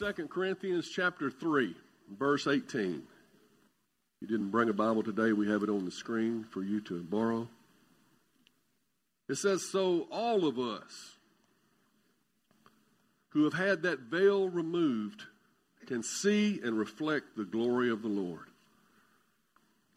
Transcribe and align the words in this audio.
2 0.00 0.28
Corinthians 0.28 0.88
chapter 0.88 1.30
3, 1.30 1.74
verse 2.18 2.46
18. 2.46 3.02
If 3.02 3.02
you 4.22 4.26
didn't 4.26 4.50
bring 4.50 4.70
a 4.70 4.72
Bible 4.72 5.02
today, 5.02 5.34
we 5.34 5.46
have 5.50 5.62
it 5.62 5.68
on 5.68 5.84
the 5.84 5.90
screen 5.90 6.42
for 6.42 6.62
you 6.62 6.80
to 6.82 7.02
borrow. 7.02 7.46
It 9.28 9.34
says, 9.34 9.62
So 9.70 10.06
all 10.10 10.46
of 10.46 10.58
us 10.58 11.18
who 13.30 13.44
have 13.44 13.52
had 13.52 13.82
that 13.82 13.98
veil 13.98 14.48
removed 14.48 15.24
can 15.86 16.02
see 16.02 16.58
and 16.64 16.78
reflect 16.78 17.36
the 17.36 17.44
glory 17.44 17.90
of 17.90 18.00
the 18.00 18.08
Lord. 18.08 18.46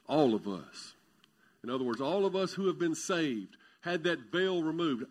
All 0.06 0.36
of 0.36 0.50
us. 0.50 0.96
In 1.64 1.70
other 1.70 1.86
words, 1.86 2.02
all 2.02 2.26
of 2.26 2.36
us 2.36 2.52
who 2.52 2.68
have 2.68 2.78
been 2.78 2.96
saved 2.96 3.56
had 3.80 4.04
that 4.04 4.34
veil 4.34 4.64
removed. 4.64 5.06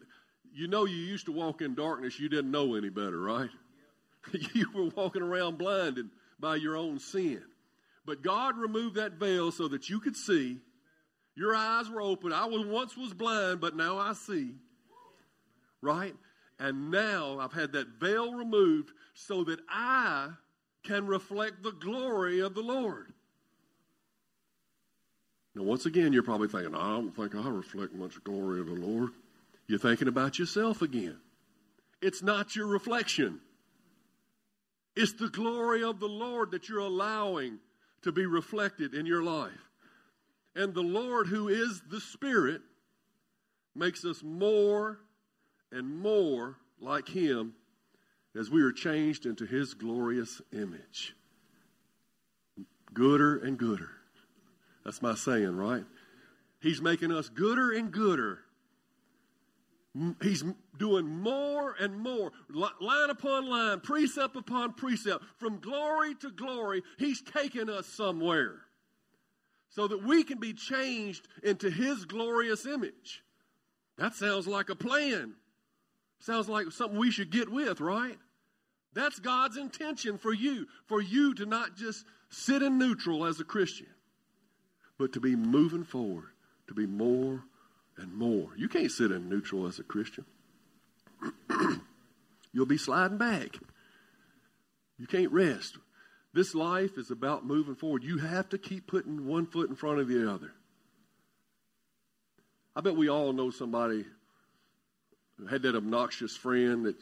You 0.54 0.68
know, 0.68 0.84
you 0.84 0.96
used 0.96 1.24
to 1.26 1.32
walk 1.32 1.62
in 1.62 1.74
darkness, 1.74 2.20
you 2.20 2.28
didn't 2.28 2.50
know 2.50 2.74
any 2.74 2.90
better, 2.90 3.18
right? 3.18 3.48
you 4.54 4.70
were 4.74 4.90
walking 4.96 5.22
around 5.22 5.58
blinded 5.58 6.08
by 6.38 6.56
your 6.56 6.76
own 6.76 6.98
sin. 6.98 7.42
But 8.04 8.22
God 8.22 8.58
removed 8.58 8.96
that 8.96 9.12
veil 9.12 9.52
so 9.52 9.68
that 9.68 9.88
you 9.88 10.00
could 10.00 10.16
see. 10.16 10.58
Your 11.34 11.54
eyes 11.54 11.88
were 11.88 12.02
open. 12.02 12.32
I 12.32 12.46
was 12.46 12.66
once 12.66 12.96
was 12.96 13.14
blind, 13.14 13.60
but 13.60 13.76
now 13.76 13.98
I 13.98 14.12
see. 14.12 14.52
Right? 15.80 16.14
And 16.58 16.90
now 16.90 17.38
I've 17.40 17.52
had 17.52 17.72
that 17.72 18.00
veil 18.00 18.34
removed 18.34 18.92
so 19.14 19.44
that 19.44 19.60
I 19.68 20.28
can 20.82 21.06
reflect 21.06 21.62
the 21.62 21.72
glory 21.72 22.40
of 22.40 22.54
the 22.54 22.60
Lord. 22.60 23.12
Now, 25.54 25.62
once 25.62 25.86
again, 25.86 26.12
you're 26.12 26.22
probably 26.22 26.48
thinking, 26.48 26.74
I 26.74 26.90
don't 26.96 27.14
think 27.14 27.34
I 27.34 27.48
reflect 27.48 27.94
much 27.94 28.22
glory 28.24 28.60
of 28.60 28.66
the 28.66 28.74
Lord. 28.74 29.10
You're 29.66 29.78
thinking 29.78 30.08
about 30.08 30.38
yourself 30.38 30.82
again. 30.82 31.18
It's 32.00 32.22
not 32.22 32.56
your 32.56 32.66
reflection. 32.66 33.40
It's 34.94 35.12
the 35.14 35.28
glory 35.28 35.82
of 35.82 36.00
the 36.00 36.08
Lord 36.08 36.50
that 36.50 36.68
you're 36.68 36.80
allowing 36.80 37.58
to 38.02 38.12
be 38.12 38.26
reflected 38.26 38.94
in 38.94 39.06
your 39.06 39.22
life. 39.22 39.52
And 40.54 40.74
the 40.74 40.82
Lord, 40.82 41.28
who 41.28 41.48
is 41.48 41.80
the 41.88 42.00
Spirit, 42.00 42.60
makes 43.74 44.04
us 44.04 44.22
more 44.22 44.98
and 45.70 45.98
more 45.98 46.58
like 46.78 47.08
Him 47.08 47.54
as 48.38 48.50
we 48.50 48.62
are 48.62 48.72
changed 48.72 49.24
into 49.24 49.46
His 49.46 49.72
glorious 49.72 50.42
image. 50.52 51.14
Gooder 52.92 53.38
and 53.38 53.56
gooder. 53.56 53.90
That's 54.84 55.00
my 55.00 55.14
saying, 55.14 55.56
right? 55.56 55.84
He's 56.60 56.82
making 56.82 57.12
us 57.12 57.28
gooder 57.28 57.72
and 57.72 57.90
gooder. 57.90 58.40
He's 60.22 60.42
doing 60.78 61.06
more 61.06 61.74
and 61.78 61.98
more, 61.98 62.32
line 62.48 63.10
upon 63.10 63.46
line, 63.46 63.80
precept 63.80 64.36
upon 64.36 64.72
precept, 64.72 65.22
from 65.36 65.58
glory 65.58 66.14
to 66.16 66.30
glory. 66.30 66.82
He's 66.98 67.20
taking 67.20 67.68
us 67.68 67.86
somewhere 67.86 68.62
so 69.68 69.86
that 69.88 70.02
we 70.02 70.24
can 70.24 70.38
be 70.38 70.54
changed 70.54 71.28
into 71.42 71.70
His 71.70 72.06
glorious 72.06 72.64
image. 72.64 73.22
That 73.98 74.14
sounds 74.14 74.46
like 74.46 74.70
a 74.70 74.74
plan. 74.74 75.34
Sounds 76.20 76.48
like 76.48 76.70
something 76.72 76.98
we 76.98 77.10
should 77.10 77.30
get 77.30 77.50
with, 77.50 77.80
right? 77.80 78.18
That's 78.94 79.18
God's 79.18 79.58
intention 79.58 80.16
for 80.16 80.32
you, 80.32 80.66
for 80.86 81.02
you 81.02 81.34
to 81.34 81.44
not 81.44 81.76
just 81.76 82.06
sit 82.30 82.62
in 82.62 82.78
neutral 82.78 83.26
as 83.26 83.40
a 83.40 83.44
Christian, 83.44 83.88
but 84.98 85.12
to 85.12 85.20
be 85.20 85.36
moving 85.36 85.84
forward, 85.84 86.32
to 86.68 86.74
be 86.74 86.86
more 86.86 87.44
and 88.02 88.14
more. 88.14 88.48
You 88.56 88.68
can't 88.68 88.90
sit 88.90 89.10
in 89.10 89.28
neutral 89.28 89.66
as 89.66 89.78
a 89.78 89.82
Christian. 89.82 90.24
You'll 92.52 92.66
be 92.66 92.78
sliding 92.78 93.18
back. 93.18 93.56
You 94.98 95.06
can't 95.06 95.32
rest. 95.32 95.78
This 96.34 96.54
life 96.54 96.96
is 96.96 97.10
about 97.10 97.46
moving 97.46 97.74
forward. 97.74 98.04
You 98.04 98.18
have 98.18 98.48
to 98.50 98.58
keep 98.58 98.86
putting 98.86 99.26
one 99.26 99.46
foot 99.46 99.68
in 99.68 99.76
front 99.76 100.00
of 100.00 100.08
the 100.08 100.30
other. 100.30 100.52
I 102.74 102.80
bet 102.80 102.96
we 102.96 103.08
all 103.08 103.32
know 103.32 103.50
somebody 103.50 104.04
who 105.36 105.46
had 105.46 105.62
that 105.62 105.76
obnoxious 105.76 106.36
friend 106.36 106.86
that 106.86 106.96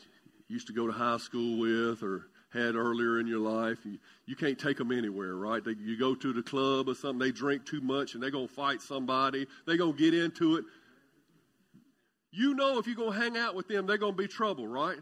used 0.48 0.66
to 0.66 0.72
go 0.72 0.86
to 0.86 0.92
high 0.92 1.18
school 1.18 1.60
with 1.60 2.02
or 2.02 2.26
had 2.52 2.74
earlier 2.74 3.20
in 3.20 3.28
your 3.28 3.38
life. 3.38 3.78
You, 3.84 3.98
you 4.26 4.34
can't 4.34 4.58
take 4.58 4.78
them 4.78 4.90
anywhere, 4.90 5.36
right? 5.36 5.64
They, 5.64 5.74
you 5.80 5.96
go 5.96 6.14
to 6.16 6.32
the 6.32 6.42
club 6.42 6.88
or 6.88 6.94
something, 6.94 7.20
they 7.20 7.30
drink 7.30 7.64
too 7.64 7.80
much 7.80 8.14
and 8.14 8.22
they're 8.22 8.30
going 8.30 8.48
to 8.48 8.54
fight 8.54 8.82
somebody. 8.82 9.46
They're 9.66 9.76
going 9.76 9.96
to 9.96 9.98
get 9.98 10.14
into 10.14 10.56
it. 10.56 10.64
You 12.32 12.54
know 12.54 12.78
if 12.78 12.86
you're 12.86 12.96
going 12.96 13.12
to 13.12 13.18
hang 13.18 13.36
out 13.36 13.54
with 13.54 13.68
them, 13.68 13.86
they're 13.86 13.98
going 13.98 14.14
to 14.14 14.18
be 14.18 14.28
trouble, 14.28 14.66
right? 14.66 14.98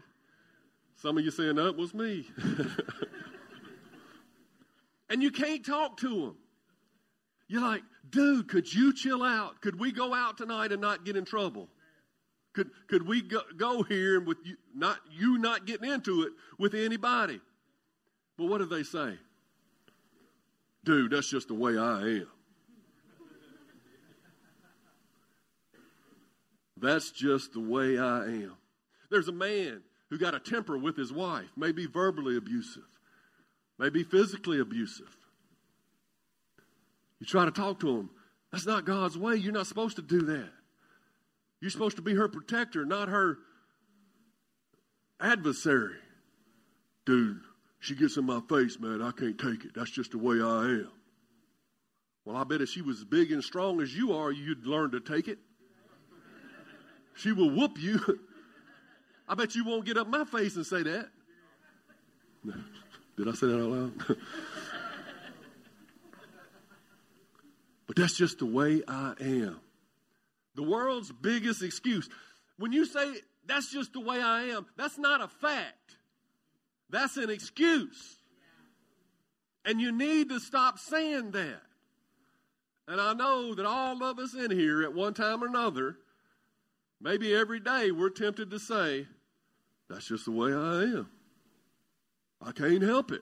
Some 0.95 1.17
of 1.17 1.23
you 1.23 1.31
saying, 1.31 1.55
that 1.55 1.77
was 1.77 1.93
me. 1.93 2.27
and 5.09 5.23
you 5.23 5.31
can't 5.31 5.65
talk 5.65 5.97
to 5.97 6.09
them. 6.09 6.35
You're 7.47 7.61
like, 7.61 7.81
dude, 8.09 8.47
could 8.47 8.71
you 8.71 8.93
chill 8.93 9.23
out? 9.23 9.61
Could 9.61 9.79
we 9.79 9.91
go 9.91 10.13
out 10.13 10.37
tonight 10.37 10.71
and 10.71 10.81
not 10.81 11.05
get 11.05 11.15
in 11.15 11.25
trouble? 11.25 11.67
Could, 12.53 12.69
could 12.87 13.07
we 13.07 13.21
go, 13.21 13.41
go 13.57 13.83
here 13.83 14.19
with 14.19 14.37
you 14.43 14.55
not, 14.75 14.97
you 15.11 15.37
not 15.37 15.65
getting 15.65 15.89
into 15.89 16.23
it 16.23 16.31
with 16.57 16.73
anybody? 16.73 17.39
But 18.37 18.45
what 18.45 18.59
do 18.59 18.65
they 18.65 18.83
say? 18.83 19.17
Dude, 20.83 21.11
that's 21.11 21.29
just 21.29 21.47
the 21.47 21.53
way 21.53 21.77
I 21.77 22.01
am. 22.01 22.27
That's 26.81 27.11
just 27.11 27.53
the 27.53 27.59
way 27.59 27.97
I 27.97 28.25
am. 28.25 28.55
There's 29.09 29.27
a 29.27 29.33
man 29.33 29.81
who 30.09 30.17
got 30.17 30.35
a 30.35 30.39
temper 30.39 30.77
with 30.77 30.95
his 30.95 31.11
wife, 31.11 31.49
maybe 31.55 31.85
verbally 31.85 32.37
abusive, 32.37 32.83
maybe 33.77 34.03
physically 34.03 34.59
abusive. 34.59 35.15
You 37.19 37.25
try 37.25 37.45
to 37.45 37.51
talk 37.51 37.79
to 37.81 37.89
him. 37.89 38.09
That's 38.51 38.65
not 38.65 38.85
God's 38.85 39.17
way. 39.17 39.35
You're 39.35 39.53
not 39.53 39.67
supposed 39.67 39.97
to 39.97 40.01
do 40.01 40.21
that. 40.21 40.49
You're 41.61 41.71
supposed 41.71 41.97
to 41.97 42.01
be 42.01 42.15
her 42.15 42.27
protector, 42.29 42.85
not 42.85 43.09
her 43.09 43.37
adversary. 45.19 45.97
Dude, 47.05 47.41
she 47.79 47.95
gets 47.95 48.17
in 48.17 48.25
my 48.25 48.39
face, 48.47 48.79
man. 48.79 49.01
I 49.01 49.11
can't 49.11 49.37
take 49.37 49.65
it. 49.65 49.73
That's 49.75 49.91
just 49.91 50.11
the 50.11 50.17
way 50.17 50.41
I 50.41 50.63
am. 50.65 50.91
Well, 52.23 52.37
I 52.37 52.43
bet 52.43 52.61
if 52.61 52.69
she 52.69 52.81
was 52.81 52.99
as 52.99 53.05
big 53.05 53.31
and 53.31 53.43
strong 53.43 53.81
as 53.81 53.93
you 53.95 54.13
are, 54.13 54.31
you'd 54.31 54.65
learn 54.65 54.91
to 54.91 54.99
take 54.99 55.27
it. 55.27 55.39
She 57.19 57.31
will 57.33 57.49
whoop 57.49 57.77
you. 57.77 57.99
I 59.27 59.35
bet 59.35 59.53
you 59.53 59.65
won't 59.65 59.85
get 59.85 59.97
up 59.97 60.07
my 60.07 60.23
face 60.23 60.55
and 60.55 60.65
say 60.65 60.83
that. 60.83 61.09
Did 63.17 63.27
I 63.27 63.33
say 63.33 63.47
that 63.47 63.61
out 63.61 63.69
loud? 63.69 63.91
but 67.87 67.95
that's 67.97 68.15
just 68.15 68.39
the 68.39 68.45
way 68.45 68.81
I 68.87 69.13
am. 69.19 69.59
The 70.55 70.63
world's 70.63 71.11
biggest 71.11 71.61
excuse. 71.61 72.09
When 72.57 72.71
you 72.71 72.85
say 72.85 73.15
that's 73.45 73.71
just 73.71 73.93
the 73.93 73.99
way 73.99 74.21
I 74.21 74.43
am, 74.45 74.65
that's 74.77 74.97
not 74.97 75.21
a 75.21 75.27
fact. 75.27 75.97
That's 76.89 77.17
an 77.17 77.29
excuse. 77.29 78.17
And 79.65 79.81
you 79.81 79.91
need 79.91 80.29
to 80.29 80.39
stop 80.39 80.79
saying 80.79 81.31
that. 81.31 81.61
And 82.87 82.99
I 82.99 83.13
know 83.13 83.53
that 83.53 83.65
all 83.65 84.01
of 84.01 84.17
us 84.17 84.33
in 84.33 84.49
here 84.51 84.81
at 84.83 84.93
one 84.93 85.13
time 85.13 85.43
or 85.43 85.47
another, 85.47 85.97
maybe 87.01 87.33
every 87.33 87.59
day, 87.59 87.91
we're 87.91 88.09
tempted 88.09 88.51
to 88.51 88.59
say, 88.59 89.07
that's 89.89 90.07
just 90.07 90.25
the 90.25 90.31
way 90.31 90.53
I 90.53 90.83
am. 90.83 91.09
I 92.41 92.51
can't 92.51 92.81
help 92.81 93.11
it. 93.11 93.21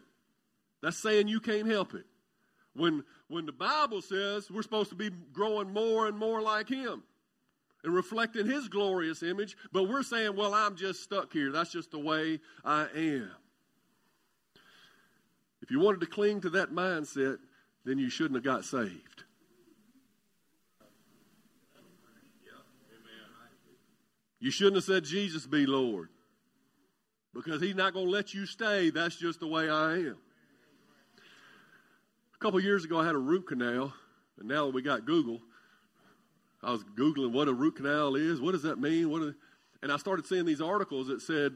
That's 0.81 0.97
saying 0.97 1.27
you 1.27 1.39
can't 1.39 1.67
help 1.67 1.93
it. 1.93 2.05
When, 2.75 3.03
when 3.27 3.45
the 3.45 3.51
Bible 3.51 4.01
says 4.01 4.51
we're 4.51 4.61
supposed 4.61 4.89
to 4.89 4.95
be 4.95 5.09
growing 5.33 5.73
more 5.73 6.07
and 6.07 6.17
more 6.17 6.41
like 6.41 6.69
Him 6.69 7.03
and 7.83 7.93
reflecting 7.93 8.45
His 8.45 8.67
glorious 8.67 9.23
image, 9.23 9.57
but 9.71 9.89
we're 9.89 10.03
saying, 10.03 10.35
well, 10.35 10.53
I'm 10.53 10.75
just 10.75 11.01
stuck 11.01 11.33
here. 11.33 11.51
That's 11.51 11.71
just 11.71 11.91
the 11.91 11.99
way 11.99 12.39
I 12.63 12.87
am. 12.95 13.31
If 15.61 15.71
you 15.71 15.79
wanted 15.79 16.01
to 16.01 16.07
cling 16.07 16.41
to 16.41 16.49
that 16.51 16.71
mindset, 16.71 17.39
then 17.83 17.97
you 17.97 18.09
shouldn't 18.09 18.35
have 18.35 18.43
got 18.43 18.63
saved. 18.63 19.23
You 24.39 24.51
shouldn't 24.51 24.75
have 24.75 24.83
said, 24.83 25.03
Jesus 25.03 25.47
be 25.47 25.65
Lord. 25.65 26.09
because 27.33 27.61
He's 27.61 27.75
not 27.75 27.93
going 27.93 28.05
to 28.05 28.11
let 28.11 28.33
you 28.33 28.45
stay. 28.45 28.89
That's 28.89 29.15
just 29.15 29.39
the 29.39 29.47
way 29.47 29.69
I 29.69 29.93
am. 29.93 30.17
A 32.35 32.37
couple 32.39 32.59
years 32.59 32.85
ago, 32.85 32.99
I 32.99 33.05
had 33.05 33.15
a 33.15 33.19
root 33.19 33.47
canal, 33.47 33.93
and 34.39 34.47
now 34.47 34.67
that 34.67 34.73
we 34.75 34.83
got 34.83 35.05
Google, 35.05 35.41
I 36.61 36.71
was 36.71 36.83
Googling 36.83 37.31
what 37.31 37.47
a 37.47 37.53
root 37.53 37.77
canal 37.77 38.15
is. 38.15 38.39
What 38.39 38.51
does 38.51 38.63
that 38.63 38.79
mean? 38.79 39.09
What? 39.09 39.21
Are, 39.23 39.35
and 39.81 39.91
I 39.91 39.97
started 39.97 40.25
seeing 40.27 40.45
these 40.45 40.61
articles 40.61 41.07
that 41.07 41.21
said 41.21 41.53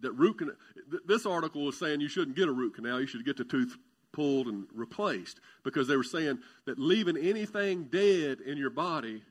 that 0.00 0.12
root 0.12 0.38
canal. 0.38 0.54
Th- 0.90 1.02
this 1.06 1.26
article 1.26 1.64
was 1.64 1.78
saying 1.78 2.00
you 2.00 2.08
shouldn't 2.08 2.36
get 2.36 2.48
a 2.48 2.52
root 2.52 2.74
canal. 2.74 3.00
You 3.00 3.06
should 3.06 3.24
get 3.24 3.36
the 3.36 3.44
tooth 3.44 3.76
pulled 4.12 4.46
and 4.46 4.66
replaced 4.74 5.40
because 5.64 5.88
they 5.88 5.96
were 5.96 6.02
saying 6.02 6.38
that 6.66 6.78
leaving 6.78 7.16
anything 7.16 7.84
dead 7.84 8.40
in 8.40 8.58
your 8.58 8.70
body 8.70 9.22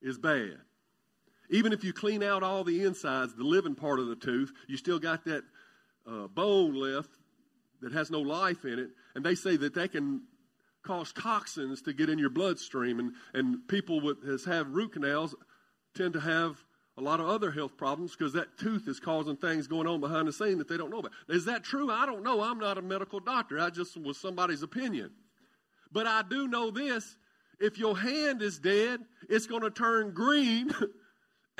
is 0.00 0.18
bad. 0.18 0.58
Even 1.50 1.72
if 1.72 1.84
you 1.84 1.92
clean 1.92 2.22
out 2.22 2.42
all 2.42 2.64
the 2.64 2.84
insides, 2.84 3.34
the 3.34 3.44
living 3.44 3.74
part 3.74 3.98
of 3.98 4.06
the 4.06 4.16
tooth, 4.16 4.52
you 4.68 4.76
still 4.76 4.98
got 4.98 5.24
that 5.24 5.42
uh, 6.06 6.28
bone 6.28 6.74
left 6.74 7.10
that 7.82 7.92
has 7.92 8.10
no 8.10 8.20
life 8.20 8.64
in 8.64 8.78
it. 8.78 8.90
And 9.14 9.24
they 9.24 9.34
say 9.34 9.56
that 9.56 9.74
they 9.74 9.88
can 9.88 10.22
cause 10.82 11.12
toxins 11.12 11.82
to 11.82 11.92
get 11.92 12.08
in 12.08 12.18
your 12.18 12.30
bloodstream. 12.30 12.98
And, 12.98 13.12
and 13.34 13.68
people 13.68 14.00
with 14.00 14.24
has 14.26 14.44
have 14.44 14.70
root 14.70 14.92
canals 14.92 15.34
tend 15.94 16.14
to 16.14 16.20
have 16.20 16.64
a 16.96 17.02
lot 17.02 17.20
of 17.20 17.28
other 17.28 17.50
health 17.50 17.76
problems 17.76 18.14
because 18.14 18.34
that 18.34 18.58
tooth 18.58 18.86
is 18.86 19.00
causing 19.00 19.36
things 19.36 19.66
going 19.66 19.86
on 19.86 20.00
behind 20.00 20.28
the 20.28 20.32
scene 20.32 20.58
that 20.58 20.68
they 20.68 20.76
don't 20.76 20.90
know 20.90 20.98
about. 20.98 21.12
Is 21.28 21.46
that 21.46 21.64
true? 21.64 21.90
I 21.90 22.06
don't 22.06 22.22
know. 22.22 22.42
I'm 22.42 22.58
not 22.58 22.78
a 22.78 22.82
medical 22.82 23.20
doctor. 23.20 23.58
I 23.58 23.70
just 23.70 23.96
was 24.00 24.18
somebody's 24.18 24.62
opinion. 24.62 25.10
But 25.92 26.06
I 26.06 26.22
do 26.22 26.46
know 26.46 26.70
this 26.70 27.16
if 27.58 27.78
your 27.78 27.96
hand 27.96 28.42
is 28.42 28.58
dead, 28.58 29.00
it's 29.28 29.46
going 29.46 29.62
to 29.62 29.70
turn 29.70 30.12
green 30.12 30.70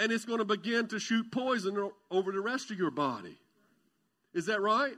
and 0.00 0.11
it's 0.11 0.25
going 0.25 0.38
to 0.38 0.47
begin 0.47 0.88
to 0.88 0.99
shoot 0.99 1.31
poison 1.31 1.91
over 2.11 2.32
the 2.32 2.41
rest 2.41 2.70
of 2.70 2.79
your 2.79 2.91
body. 2.91 3.37
Is 4.32 4.47
that 4.47 4.62
right? 4.62 4.97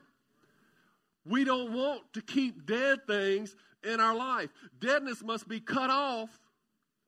We 1.26 1.44
don't 1.44 1.72
want 1.72 2.02
to 2.12 2.22
keep 2.22 2.66
dead 2.66 3.00
things 3.08 3.56
in 3.82 3.98
our 3.98 4.14
life. 4.14 4.50
Deadness 4.80 5.22
must 5.22 5.48
be 5.48 5.58
cut 5.58 5.90
off 5.90 6.30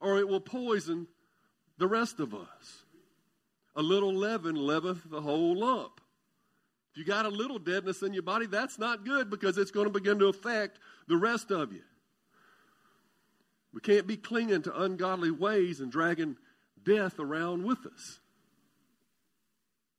or 0.00 0.19
it 0.19 0.26
will 0.26 0.41
poison 0.41 1.06
the 1.79 1.87
rest 1.87 2.19
of 2.19 2.35
us. 2.35 2.85
A 3.76 3.82
little 3.82 4.12
leaven 4.12 4.56
leaveth 4.56 5.08
the 5.08 5.20
whole 5.20 5.56
lump. 5.56 6.00
If 6.91 6.99
you 6.99 7.05
got 7.05 7.26
a 7.26 7.31
little 7.31 7.61
deadness 7.61 8.02
in 8.02 8.12
your 8.12 8.23
body, 8.25 8.46
that's 8.46 8.79
not 8.79 9.05
good 9.05 9.31
because 9.31 9.56
it's 9.56 9.70
going 9.70 9.87
to 9.87 9.93
begin 9.93 10.19
to 10.19 10.26
affect 10.26 10.81
the 11.06 11.17
rest 11.17 11.52
of 11.52 11.73
you. 11.73 11.82
We 13.73 13.81
can't 13.81 14.06
be 14.06 14.17
clinging 14.17 14.62
to 14.62 14.82
ungodly 14.82 15.31
ways 15.31 15.79
and 15.81 15.93
dragging 15.93 16.37
death 16.85 17.19
around 17.19 17.65
with 17.65 17.87
us. 17.87 18.21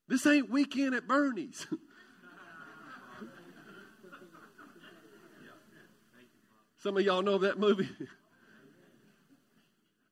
This 0.07 0.25
ain't 0.27 0.49
weekend 0.49 0.93
at 0.95 1.07
Bernie's. 1.07 1.65
Some 6.77 6.97
of 6.97 7.03
y'all 7.03 7.23
know 7.23 7.39
that 7.39 7.57
movie. 7.57 7.89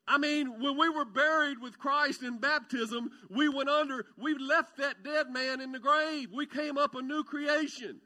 I 0.08 0.18
mean, 0.18 0.60
when 0.60 0.78
we 0.78 0.90
were 0.90 1.06
buried 1.06 1.62
with 1.62 1.80
Christ 1.80 2.24
in 2.24 2.40
baptism, 2.40 3.12
we 3.30 3.48
went 3.48 3.70
under, 3.70 4.06
we 4.18 4.36
left 4.36 4.78
that 4.78 5.04
dead 5.04 5.30
man 5.30 5.62
in 5.62 5.72
the 5.72 5.80
grave. 5.80 6.30
We 6.34 6.46
came 6.46 6.78
up 6.78 6.96
a 6.96 7.02
new 7.02 7.24
creation. 7.24 8.02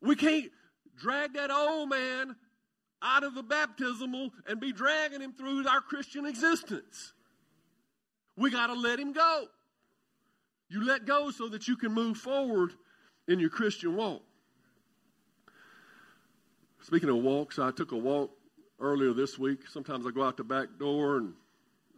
We 0.00 0.14
can't 0.14 0.52
drag 0.96 1.34
that 1.34 1.50
old 1.50 1.88
man 1.88 2.36
out 3.02 3.24
of 3.24 3.34
the 3.34 3.42
baptismal 3.42 4.30
and 4.46 4.60
be 4.60 4.72
dragging 4.72 5.20
him 5.20 5.32
through 5.32 5.66
our 5.68 5.80
Christian 5.80 6.26
existence. 6.26 7.12
We 8.36 8.50
got 8.50 8.68
to 8.68 8.74
let 8.74 8.98
him 8.98 9.12
go. 9.12 9.46
You 10.68 10.84
let 10.84 11.06
go 11.06 11.30
so 11.30 11.48
that 11.48 11.66
you 11.66 11.76
can 11.76 11.92
move 11.92 12.18
forward 12.18 12.72
in 13.26 13.40
your 13.40 13.50
Christian 13.50 13.96
walk. 13.96 14.22
Speaking 16.82 17.08
of 17.08 17.16
walks, 17.16 17.58
I 17.58 17.70
took 17.70 17.92
a 17.92 17.96
walk 17.96 18.30
earlier 18.80 19.12
this 19.12 19.38
week. 19.38 19.60
Sometimes 19.68 20.06
I 20.06 20.10
go 20.10 20.24
out 20.24 20.36
the 20.36 20.44
back 20.44 20.68
door 20.78 21.18
and 21.18 21.34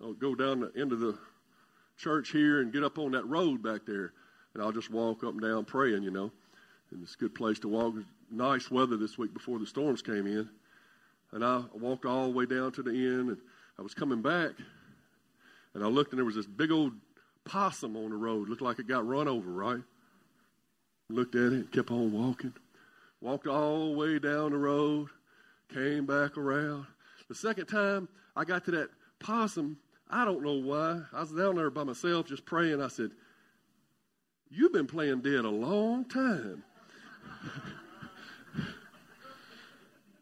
I'll 0.02 0.14
go 0.14 0.34
down 0.34 0.60
the 0.60 0.72
end 0.80 0.92
of 0.92 1.00
the 1.00 1.18
church 1.96 2.30
here 2.30 2.60
and 2.60 2.72
get 2.72 2.82
up 2.82 2.98
on 2.98 3.12
that 3.12 3.26
road 3.26 3.62
back 3.62 3.82
there. 3.86 4.12
And 4.54 4.62
I'll 4.62 4.72
just 4.72 4.90
walk 4.90 5.22
up 5.22 5.32
and 5.32 5.40
down 5.40 5.64
praying, 5.64 6.02
you 6.02 6.10
know. 6.10 6.32
And 6.90 7.02
it's 7.02 7.14
a 7.14 7.18
good 7.18 7.34
place 7.34 7.58
to 7.60 7.68
walk. 7.68 7.94
Nice 8.30 8.70
weather 8.70 8.96
this 8.96 9.18
week 9.18 9.32
before 9.34 9.58
the 9.58 9.66
storms 9.66 10.02
came 10.02 10.26
in. 10.26 10.48
And 11.32 11.44
I 11.44 11.62
walked 11.72 12.04
all 12.04 12.26
the 12.26 12.32
way 12.32 12.46
down 12.46 12.72
to 12.72 12.82
the 12.82 12.90
end, 12.90 13.30
and 13.30 13.38
I 13.78 13.82
was 13.82 13.94
coming 13.94 14.22
back, 14.22 14.50
and 15.74 15.84
I 15.84 15.86
looked, 15.86 16.12
and 16.12 16.18
there 16.18 16.24
was 16.24 16.34
this 16.34 16.46
big 16.46 16.72
old 16.72 16.92
possum 17.44 17.96
on 17.96 18.10
the 18.10 18.16
road. 18.16 18.48
Looked 18.48 18.62
like 18.62 18.78
it 18.78 18.88
got 18.88 19.06
run 19.06 19.28
over, 19.28 19.50
right? 19.50 19.82
Looked 21.08 21.34
at 21.34 21.52
it, 21.52 21.52
and 21.52 21.72
kept 21.72 21.90
on 21.90 22.12
walking. 22.12 22.52
Walked 23.20 23.46
all 23.46 23.92
the 23.92 23.98
way 23.98 24.18
down 24.18 24.52
the 24.52 24.58
road, 24.58 25.08
came 25.72 26.06
back 26.06 26.36
around. 26.36 26.86
The 27.28 27.34
second 27.34 27.66
time 27.66 28.08
I 28.34 28.44
got 28.44 28.64
to 28.64 28.70
that 28.72 28.90
possum, 29.20 29.78
I 30.08 30.24
don't 30.24 30.42
know 30.42 30.54
why. 30.54 31.02
I 31.12 31.20
was 31.20 31.30
down 31.30 31.56
there 31.56 31.70
by 31.70 31.84
myself 31.84 32.26
just 32.26 32.44
praying. 32.44 32.82
I 32.82 32.88
said, 32.88 33.10
You've 34.50 34.72
been 34.72 34.88
playing 34.88 35.20
dead 35.20 35.44
a 35.44 35.50
long 35.50 36.04
time. 36.06 36.64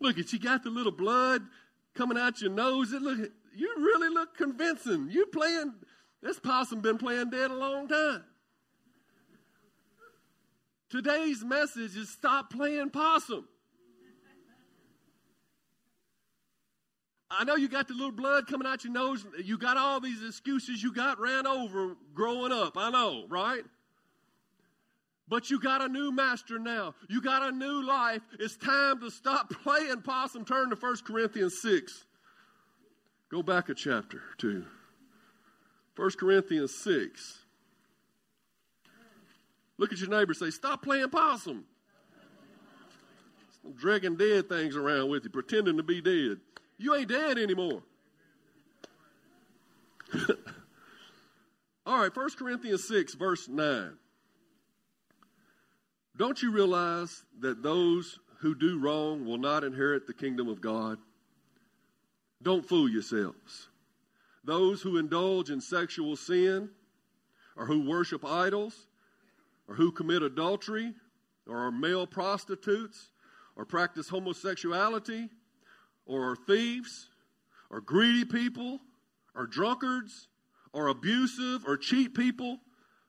Look 0.00 0.18
at 0.18 0.32
you 0.32 0.38
got 0.38 0.62
the 0.62 0.70
little 0.70 0.92
blood 0.92 1.42
coming 1.94 2.18
out 2.18 2.40
your 2.40 2.50
nose. 2.50 2.92
It 2.92 3.02
look 3.02 3.30
you 3.54 3.74
really 3.78 4.08
look 4.08 4.36
convincing. 4.36 5.08
You 5.10 5.26
playing 5.26 5.74
this 6.22 6.38
possum 6.38 6.80
been 6.80 6.98
playing 6.98 7.30
dead 7.30 7.50
a 7.50 7.54
long 7.54 7.88
time. 7.88 8.24
Today's 10.90 11.44
message 11.44 11.96
is 11.96 12.08
stop 12.08 12.50
playing 12.50 12.90
possum. 12.90 13.46
I 17.30 17.44
know 17.44 17.56
you 17.56 17.68
got 17.68 17.88
the 17.88 17.94
little 17.94 18.10
blood 18.10 18.46
coming 18.46 18.66
out 18.66 18.84
your 18.84 18.92
nose. 18.92 19.24
You 19.44 19.58
got 19.58 19.76
all 19.76 20.00
these 20.00 20.24
excuses 20.24 20.82
you 20.82 20.94
got 20.94 21.20
ran 21.20 21.46
over 21.46 21.94
growing 22.14 22.52
up. 22.52 22.72
I 22.76 22.90
know, 22.90 23.26
right? 23.28 23.64
But 25.28 25.50
you 25.50 25.60
got 25.60 25.82
a 25.82 25.88
new 25.88 26.10
master 26.10 26.58
now. 26.58 26.94
You 27.08 27.20
got 27.20 27.42
a 27.42 27.52
new 27.52 27.86
life. 27.86 28.22
It's 28.38 28.56
time 28.56 29.00
to 29.00 29.10
stop 29.10 29.50
playing 29.62 30.02
possum. 30.02 30.44
Turn 30.44 30.70
to 30.70 30.76
1 30.76 30.96
Corinthians 31.06 31.60
6. 31.60 32.04
Go 33.30 33.42
back 33.42 33.68
a 33.68 33.74
chapter, 33.74 34.22
too. 34.38 34.64
1 35.96 36.10
Corinthians 36.18 36.74
6. 36.82 37.40
Look 39.76 39.92
at 39.92 39.98
your 39.98 40.08
neighbor 40.08 40.32
say, 40.32 40.50
Stop 40.50 40.82
playing 40.82 41.10
possum. 41.10 41.64
Stop 43.60 43.76
dragging 43.76 44.16
dead 44.16 44.48
things 44.48 44.76
around 44.76 45.10
with 45.10 45.24
you, 45.24 45.30
pretending 45.30 45.76
to 45.76 45.82
be 45.82 46.00
dead. 46.00 46.38
You 46.78 46.94
ain't 46.94 47.08
dead 47.08 47.38
anymore. 47.38 47.82
All 51.86 52.00
right, 52.00 52.16
1 52.16 52.30
Corinthians 52.38 52.88
6, 52.88 53.14
verse 53.14 53.46
9. 53.48 53.92
Don't 56.18 56.42
you 56.42 56.50
realize 56.50 57.24
that 57.38 57.62
those 57.62 58.18
who 58.40 58.56
do 58.56 58.80
wrong 58.80 59.24
will 59.24 59.38
not 59.38 59.62
inherit 59.62 60.08
the 60.08 60.12
kingdom 60.12 60.48
of 60.48 60.60
God? 60.60 60.98
Don't 62.42 62.68
fool 62.68 62.88
yourselves. 62.88 63.68
Those 64.42 64.82
who 64.82 64.98
indulge 64.98 65.48
in 65.48 65.60
sexual 65.60 66.16
sin, 66.16 66.70
or 67.56 67.66
who 67.66 67.88
worship 67.88 68.24
idols, 68.24 68.88
or 69.68 69.76
who 69.76 69.92
commit 69.92 70.22
adultery, 70.22 70.92
or 71.46 71.66
are 71.66 71.72
male 71.72 72.06
prostitutes, 72.06 73.10
or 73.54 73.64
practice 73.64 74.08
homosexuality, 74.08 75.28
or 76.04 76.32
are 76.32 76.36
thieves, 76.36 77.10
or 77.70 77.80
greedy 77.80 78.24
people, 78.24 78.80
or 79.36 79.46
drunkards, 79.46 80.26
or 80.72 80.88
abusive, 80.88 81.64
or 81.64 81.76
cheat 81.76 82.12
people, 82.12 82.58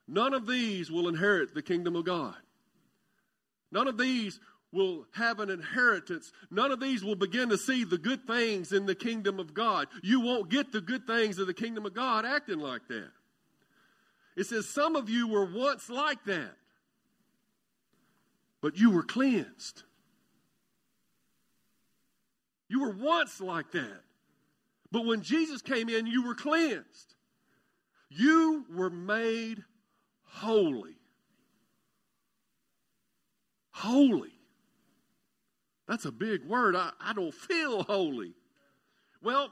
none 0.06 0.32
of 0.32 0.46
these 0.46 0.92
will 0.92 1.08
inherit 1.08 1.54
the 1.54 1.62
kingdom 1.62 1.96
of 1.96 2.04
God. 2.04 2.36
None 3.72 3.88
of 3.88 3.98
these 3.98 4.40
will 4.72 5.06
have 5.12 5.40
an 5.40 5.50
inheritance. 5.50 6.32
None 6.50 6.70
of 6.70 6.80
these 6.80 7.02
will 7.02 7.16
begin 7.16 7.48
to 7.48 7.58
see 7.58 7.84
the 7.84 7.98
good 7.98 8.26
things 8.26 8.72
in 8.72 8.86
the 8.86 8.94
kingdom 8.94 9.40
of 9.40 9.54
God. 9.54 9.88
You 10.02 10.20
won't 10.20 10.48
get 10.48 10.72
the 10.72 10.80
good 10.80 11.06
things 11.06 11.38
of 11.38 11.46
the 11.46 11.54
kingdom 11.54 11.86
of 11.86 11.94
God 11.94 12.24
acting 12.24 12.60
like 12.60 12.86
that. 12.88 13.10
It 14.36 14.46
says, 14.46 14.68
Some 14.68 14.96
of 14.96 15.08
you 15.08 15.28
were 15.28 15.44
once 15.44 15.90
like 15.90 16.24
that, 16.24 16.56
but 18.60 18.76
you 18.76 18.90
were 18.90 19.02
cleansed. 19.02 19.82
You 22.68 22.80
were 22.80 22.92
once 22.92 23.40
like 23.40 23.72
that. 23.72 24.00
But 24.92 25.04
when 25.04 25.22
Jesus 25.22 25.60
came 25.60 25.88
in, 25.88 26.06
you 26.06 26.24
were 26.24 26.36
cleansed. 26.36 27.14
You 28.08 28.64
were 28.72 28.90
made 28.90 29.64
holy. 30.22 30.99
Holy. 33.80 34.32
That's 35.88 36.04
a 36.04 36.12
big 36.12 36.44
word. 36.44 36.76
I, 36.76 36.90
I 37.00 37.12
don't 37.14 37.34
feel 37.34 37.82
holy. 37.82 38.34
Well, 39.22 39.50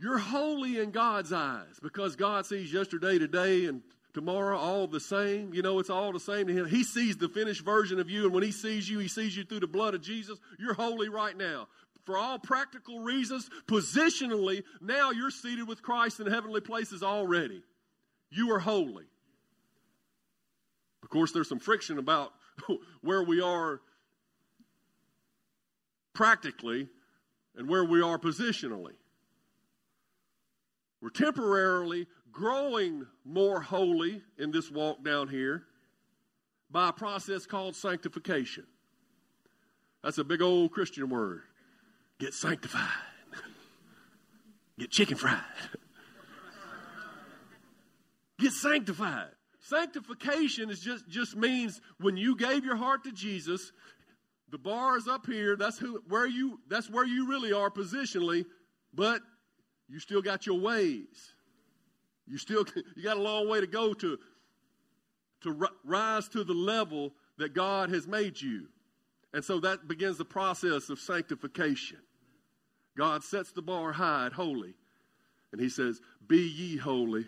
You're 0.00 0.18
holy 0.18 0.78
in 0.78 0.92
God's 0.92 1.32
eyes 1.32 1.78
because 1.82 2.14
God 2.14 2.46
sees 2.46 2.72
yesterday, 2.72 3.18
today, 3.18 3.66
and 3.66 3.82
tomorrow 4.14 4.56
all 4.56 4.86
the 4.86 5.00
same. 5.00 5.52
You 5.52 5.62
know, 5.62 5.80
it's 5.80 5.90
all 5.90 6.12
the 6.12 6.20
same 6.20 6.46
to 6.46 6.52
Him. 6.52 6.66
He 6.66 6.84
sees 6.84 7.16
the 7.16 7.28
finished 7.28 7.64
version 7.64 7.98
of 7.98 8.08
you, 8.08 8.24
and 8.24 8.32
when 8.32 8.44
He 8.44 8.52
sees 8.52 8.88
you, 8.88 9.00
He 9.00 9.08
sees 9.08 9.36
you 9.36 9.44
through 9.44 9.60
the 9.60 9.66
blood 9.66 9.94
of 9.94 10.02
Jesus. 10.02 10.38
You're 10.58 10.74
holy 10.74 11.08
right 11.08 11.36
now. 11.36 11.66
For 12.06 12.16
all 12.16 12.38
practical 12.38 13.00
reasons, 13.00 13.50
positionally, 13.66 14.62
now 14.80 15.10
you're 15.10 15.30
seated 15.30 15.66
with 15.66 15.82
Christ 15.82 16.20
in 16.20 16.26
heavenly 16.28 16.60
places 16.60 17.02
already. 17.02 17.62
You 18.30 18.52
are 18.52 18.60
holy. 18.60 19.04
Of 21.02 21.10
course, 21.10 21.32
there's 21.32 21.48
some 21.48 21.58
friction 21.58 21.98
about 21.98 22.32
where 23.00 23.22
we 23.22 23.40
are 23.40 23.80
practically 26.14 26.88
and 27.56 27.68
where 27.68 27.84
we 27.84 28.02
are 28.02 28.18
positionally. 28.18 28.94
We're 31.00 31.10
temporarily 31.10 32.06
growing 32.32 33.06
more 33.24 33.60
holy 33.60 34.22
in 34.36 34.50
this 34.50 34.70
walk 34.70 35.04
down 35.04 35.28
here 35.28 35.64
by 36.70 36.88
a 36.88 36.92
process 36.92 37.46
called 37.46 37.76
sanctification. 37.76 38.66
That's 40.02 40.18
a 40.18 40.24
big 40.24 40.42
old 40.42 40.72
Christian 40.72 41.08
word. 41.08 41.42
Get 42.18 42.34
sanctified. 42.34 42.88
Get 44.78 44.90
chicken 44.90 45.16
fried. 45.16 45.42
Get 48.38 48.52
sanctified. 48.52 49.30
Sanctification 49.68 50.70
is 50.70 50.80
just, 50.80 51.06
just 51.08 51.36
means 51.36 51.82
when 52.00 52.16
you 52.16 52.36
gave 52.36 52.64
your 52.64 52.76
heart 52.76 53.04
to 53.04 53.12
Jesus, 53.12 53.70
the 54.50 54.56
bar 54.56 54.96
is 54.96 55.06
up 55.06 55.26
here. 55.26 55.56
That's 55.56 55.78
who 55.78 56.02
where 56.08 56.26
you 56.26 56.58
that's 56.68 56.88
where 56.88 57.04
you 57.04 57.28
really 57.28 57.52
are 57.52 57.68
positionally, 57.68 58.46
but 58.94 59.20
you 59.86 59.98
still 59.98 60.22
got 60.22 60.46
your 60.46 60.58
ways. 60.58 61.34
You 62.26 62.38
still 62.38 62.64
you 62.96 63.02
got 63.02 63.18
a 63.18 63.22
long 63.22 63.46
way 63.46 63.60
to 63.60 63.66
go 63.66 63.92
to 63.92 64.18
to 65.42 65.68
rise 65.84 66.28
to 66.28 66.44
the 66.44 66.54
level 66.54 67.12
that 67.36 67.52
God 67.52 67.90
has 67.90 68.06
made 68.06 68.40
you. 68.40 68.68
And 69.34 69.44
so 69.44 69.60
that 69.60 69.86
begins 69.86 70.16
the 70.16 70.24
process 70.24 70.88
of 70.88 70.98
sanctification. 70.98 71.98
God 72.96 73.22
sets 73.22 73.52
the 73.52 73.62
bar 73.62 73.92
high 73.92 74.24
and 74.24 74.34
holy. 74.34 74.74
And 75.52 75.60
he 75.60 75.68
says, 75.68 76.00
Be 76.26 76.38
ye 76.38 76.78
holy, 76.78 77.26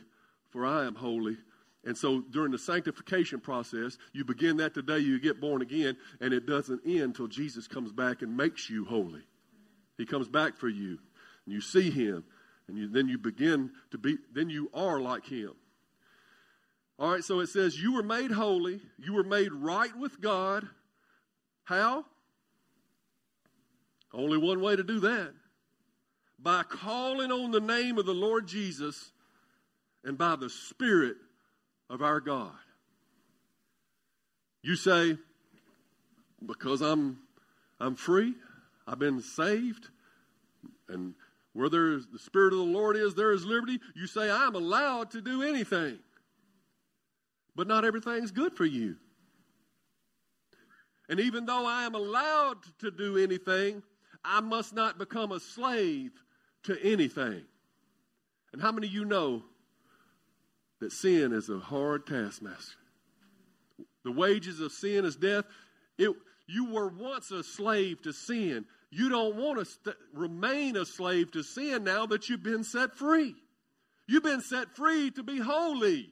for 0.48 0.64
I 0.64 0.86
am 0.86 0.94
holy. 0.94 1.36
And 1.84 1.96
so 1.96 2.20
during 2.20 2.52
the 2.52 2.58
sanctification 2.58 3.40
process, 3.40 3.96
you 4.12 4.24
begin 4.24 4.58
that 4.58 4.74
today, 4.74 4.98
you 4.98 5.18
get 5.18 5.40
born 5.40 5.62
again, 5.62 5.96
and 6.20 6.34
it 6.34 6.46
doesn't 6.46 6.82
end 6.84 7.00
until 7.00 7.26
Jesus 7.26 7.66
comes 7.66 7.90
back 7.90 8.20
and 8.22 8.36
makes 8.36 8.68
you 8.68 8.84
holy. 8.84 9.22
He 9.96 10.04
comes 10.04 10.28
back 10.28 10.56
for 10.58 10.68
you, 10.68 10.98
and 11.46 11.54
you 11.54 11.60
see 11.60 11.90
him, 11.90 12.24
and 12.68 12.76
you, 12.76 12.88
then 12.88 13.08
you 13.08 13.16
begin 13.16 13.70
to 13.92 13.98
be, 13.98 14.18
then 14.32 14.50
you 14.50 14.70
are 14.74 15.00
like 15.00 15.26
him. 15.26 15.52
All 16.98 17.12
right, 17.12 17.24
so 17.24 17.40
it 17.40 17.46
says, 17.46 17.80
You 17.80 17.94
were 17.94 18.02
made 18.02 18.30
holy, 18.30 18.80
you 18.98 19.14
were 19.14 19.24
made 19.24 19.52
right 19.52 19.94
with 19.96 20.20
God. 20.20 20.68
How? 21.64 22.04
Only 24.12 24.36
one 24.36 24.60
way 24.60 24.76
to 24.76 24.82
do 24.82 25.00
that 25.00 25.32
by 26.38 26.62
calling 26.62 27.30
on 27.30 27.52
the 27.52 27.60
name 27.60 27.96
of 27.96 28.06
the 28.06 28.14
Lord 28.14 28.46
Jesus 28.46 29.12
and 30.04 30.18
by 30.18 30.36
the 30.36 30.50
Spirit 30.50 31.16
of 31.90 32.00
our 32.00 32.20
God. 32.20 32.52
You 34.62 34.76
say, 34.76 35.18
because 36.46 36.80
I'm 36.80 37.18
I'm 37.78 37.96
free, 37.96 38.34
I've 38.86 38.98
been 38.98 39.20
saved, 39.20 39.88
and 40.88 41.14
where 41.52 41.68
there's 41.68 42.06
the 42.06 42.18
Spirit 42.18 42.52
of 42.52 42.60
the 42.60 42.64
Lord 42.64 42.96
is, 42.96 43.14
there 43.14 43.32
is 43.32 43.44
liberty. 43.44 43.80
You 43.96 44.06
say, 44.06 44.30
I'm 44.30 44.54
allowed 44.54 45.10
to 45.12 45.20
do 45.20 45.42
anything. 45.42 45.98
But 47.56 47.66
not 47.66 47.84
everything's 47.84 48.30
good 48.30 48.54
for 48.54 48.64
you. 48.64 48.96
And 51.08 51.18
even 51.18 51.46
though 51.46 51.66
I 51.66 51.84
am 51.84 51.94
allowed 51.94 52.58
to 52.78 52.90
do 52.90 53.18
anything, 53.18 53.82
I 54.24 54.40
must 54.40 54.74
not 54.74 54.98
become 54.98 55.32
a 55.32 55.40
slave 55.40 56.12
to 56.64 56.78
anything. 56.82 57.42
And 58.52 58.62
how 58.62 58.70
many 58.70 58.86
of 58.86 58.92
you 58.92 59.04
know 59.04 59.42
that 60.80 60.92
sin 60.92 61.32
is 61.32 61.48
a 61.48 61.58
hard 61.58 62.06
taskmaster. 62.06 62.76
The 64.04 64.12
wages 64.12 64.60
of 64.60 64.72
sin 64.72 65.04
is 65.04 65.16
death. 65.16 65.44
It, 65.98 66.10
you 66.46 66.72
were 66.72 66.88
once 66.88 67.30
a 67.30 67.44
slave 67.44 68.02
to 68.02 68.12
sin. 68.12 68.64
You 68.90 69.08
don't 69.08 69.36
want 69.36 69.58
to 69.58 69.64
st- 69.66 69.96
remain 70.14 70.76
a 70.76 70.84
slave 70.84 71.30
to 71.32 71.42
sin 71.42 71.84
now 71.84 72.06
that 72.06 72.28
you've 72.28 72.42
been 72.42 72.64
set 72.64 72.96
free. 72.96 73.34
You've 74.08 74.24
been 74.24 74.40
set 74.40 74.74
free 74.74 75.10
to 75.12 75.22
be 75.22 75.38
holy. 75.38 76.10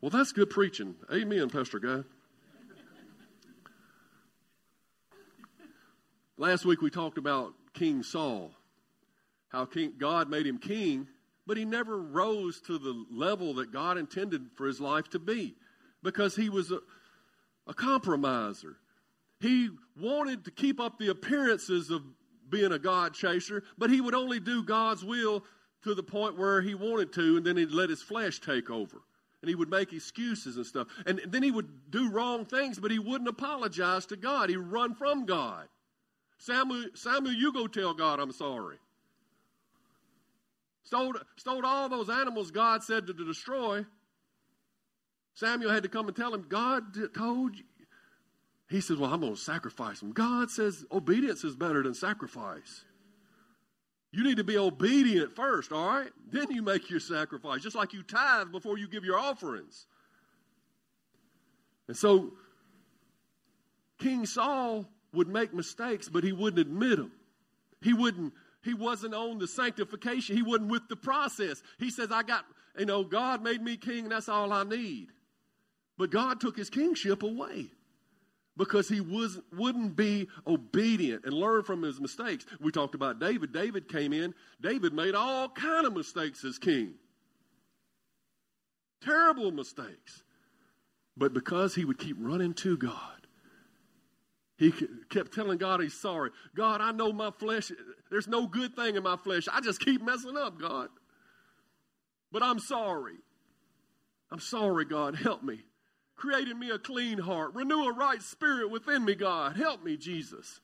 Well, 0.00 0.10
that's 0.10 0.32
good 0.32 0.50
preaching. 0.50 0.96
Amen, 1.12 1.48
Pastor 1.48 1.78
Guy. 1.78 2.02
Last 6.36 6.64
week 6.64 6.82
we 6.82 6.90
talked 6.90 7.18
about 7.18 7.52
King 7.72 8.02
Saul, 8.02 8.50
how 9.50 9.66
King, 9.66 9.92
God 9.96 10.28
made 10.28 10.46
him 10.46 10.58
king 10.58 11.06
but 11.46 11.56
he 11.56 11.64
never 11.64 11.98
rose 11.98 12.60
to 12.62 12.78
the 12.78 13.04
level 13.10 13.54
that 13.54 13.72
God 13.72 13.98
intended 13.98 14.50
for 14.54 14.66
his 14.66 14.80
life 14.80 15.08
to 15.10 15.18
be 15.18 15.54
because 16.02 16.36
he 16.36 16.48
was 16.48 16.70
a, 16.70 16.80
a 17.66 17.74
compromiser. 17.74 18.76
He 19.40 19.70
wanted 20.00 20.44
to 20.44 20.50
keep 20.50 20.80
up 20.80 20.98
the 20.98 21.10
appearances 21.10 21.90
of 21.90 22.02
being 22.48 22.72
a 22.72 22.78
God 22.78 23.14
chaser, 23.14 23.64
but 23.76 23.90
he 23.90 24.00
would 24.00 24.14
only 24.14 24.38
do 24.38 24.62
God's 24.62 25.04
will 25.04 25.44
to 25.82 25.94
the 25.94 26.02
point 26.02 26.38
where 26.38 26.60
he 26.60 26.74
wanted 26.74 27.12
to, 27.14 27.36
and 27.36 27.44
then 27.44 27.56
he'd 27.56 27.72
let 27.72 27.90
his 27.90 28.02
flesh 28.02 28.40
take 28.40 28.70
over. 28.70 29.02
And 29.40 29.48
he 29.48 29.56
would 29.56 29.70
make 29.70 29.92
excuses 29.92 30.56
and 30.56 30.64
stuff. 30.64 30.86
And 31.04 31.20
then 31.26 31.42
he 31.42 31.50
would 31.50 31.90
do 31.90 32.10
wrong 32.10 32.44
things, 32.44 32.78
but 32.78 32.92
he 32.92 33.00
wouldn't 33.00 33.28
apologize 33.28 34.06
to 34.06 34.16
God. 34.16 34.50
He'd 34.50 34.56
run 34.58 34.94
from 34.94 35.26
God. 35.26 35.66
Samuel, 36.38 36.86
Samuel 36.94 37.34
you 37.34 37.52
go 37.52 37.66
tell 37.66 37.94
God 37.94 38.20
I'm 38.20 38.30
sorry. 38.30 38.76
Stole, 40.84 41.14
stole 41.36 41.64
all 41.64 41.88
those 41.88 42.10
animals 42.10 42.50
God 42.50 42.82
said 42.82 43.06
to, 43.06 43.14
to 43.14 43.24
destroy. 43.24 43.84
Samuel 45.34 45.70
had 45.70 45.84
to 45.84 45.88
come 45.88 46.08
and 46.08 46.16
tell 46.16 46.34
him, 46.34 46.46
God 46.48 47.14
told 47.14 47.56
you. 47.56 47.64
He 48.68 48.80
says, 48.80 48.96
Well, 48.96 49.12
I'm 49.12 49.20
going 49.20 49.34
to 49.34 49.40
sacrifice 49.40 50.00
them. 50.00 50.12
God 50.12 50.50
says 50.50 50.84
obedience 50.90 51.44
is 51.44 51.56
better 51.56 51.82
than 51.82 51.94
sacrifice. 51.94 52.84
You 54.12 54.24
need 54.24 54.36
to 54.36 54.44
be 54.44 54.58
obedient 54.58 55.34
first, 55.34 55.72
all 55.72 55.86
right? 55.86 56.10
Then 56.30 56.50
you 56.50 56.62
make 56.62 56.90
your 56.90 57.00
sacrifice, 57.00 57.62
just 57.62 57.76
like 57.76 57.94
you 57.94 58.02
tithe 58.02 58.52
before 58.52 58.76
you 58.76 58.86
give 58.86 59.04
your 59.04 59.18
offerings. 59.18 59.86
And 61.88 61.96
so, 61.96 62.32
King 63.98 64.26
Saul 64.26 64.86
would 65.14 65.28
make 65.28 65.54
mistakes, 65.54 66.08
but 66.08 66.24
he 66.24 66.32
wouldn't 66.32 66.60
admit 66.60 66.98
them. 66.98 67.12
He 67.80 67.94
wouldn't 67.94 68.34
he 68.62 68.74
wasn't 68.74 69.14
on 69.14 69.38
the 69.38 69.48
sanctification. 69.48 70.36
He 70.36 70.42
wasn't 70.42 70.70
with 70.70 70.88
the 70.88 70.96
process. 70.96 71.62
He 71.78 71.90
says, 71.90 72.12
I 72.12 72.22
got, 72.22 72.44
you 72.78 72.86
know, 72.86 73.04
God 73.04 73.42
made 73.42 73.62
me 73.62 73.76
king, 73.76 74.04
and 74.04 74.12
that's 74.12 74.28
all 74.28 74.52
I 74.52 74.64
need. 74.64 75.08
But 75.98 76.10
God 76.10 76.40
took 76.40 76.56
his 76.56 76.70
kingship 76.70 77.22
away 77.22 77.66
because 78.56 78.88
he 78.88 79.00
was, 79.00 79.40
wouldn't 79.56 79.96
be 79.96 80.28
obedient 80.46 81.24
and 81.24 81.34
learn 81.34 81.62
from 81.64 81.82
his 81.82 82.00
mistakes. 82.00 82.46
We 82.60 82.70
talked 82.70 82.94
about 82.94 83.18
David. 83.18 83.52
David 83.52 83.88
came 83.88 84.12
in. 84.12 84.34
David 84.60 84.92
made 84.92 85.14
all 85.14 85.48
kind 85.48 85.86
of 85.86 85.94
mistakes 85.94 86.44
as 86.44 86.58
king. 86.58 86.94
Terrible 89.02 89.50
mistakes. 89.50 90.22
But 91.16 91.34
because 91.34 91.74
he 91.74 91.84
would 91.84 91.98
keep 91.98 92.16
running 92.18 92.54
to 92.54 92.76
God, 92.76 93.21
he 94.62 94.72
kept 95.10 95.34
telling 95.34 95.58
God 95.58 95.80
he's 95.80 96.00
sorry. 96.00 96.30
God, 96.54 96.80
I 96.80 96.92
know 96.92 97.12
my 97.12 97.32
flesh, 97.32 97.72
there's 98.10 98.28
no 98.28 98.46
good 98.46 98.76
thing 98.76 98.94
in 98.94 99.02
my 99.02 99.16
flesh. 99.16 99.48
I 99.52 99.60
just 99.60 99.80
keep 99.80 100.00
messing 100.02 100.36
up, 100.36 100.60
God. 100.60 100.88
But 102.30 102.44
I'm 102.44 102.60
sorry. 102.60 103.16
I'm 104.30 104.38
sorry, 104.38 104.84
God. 104.84 105.16
Help 105.16 105.42
me. 105.42 105.64
Create 106.14 106.46
in 106.46 106.58
me 106.58 106.70
a 106.70 106.78
clean 106.78 107.18
heart. 107.18 107.54
Renew 107.54 107.86
a 107.86 107.92
right 107.92 108.22
spirit 108.22 108.70
within 108.70 109.04
me, 109.04 109.16
God. 109.16 109.56
Help 109.56 109.82
me, 109.82 109.96
Jesus. 109.96 110.60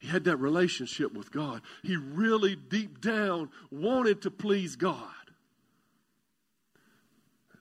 He 0.00 0.08
had 0.08 0.24
that 0.24 0.38
relationship 0.38 1.12
with 1.14 1.30
God. 1.30 1.62
He 1.84 1.96
really, 1.96 2.56
deep 2.56 3.00
down, 3.00 3.50
wanted 3.70 4.22
to 4.22 4.30
please 4.30 4.74
God. 4.74 5.14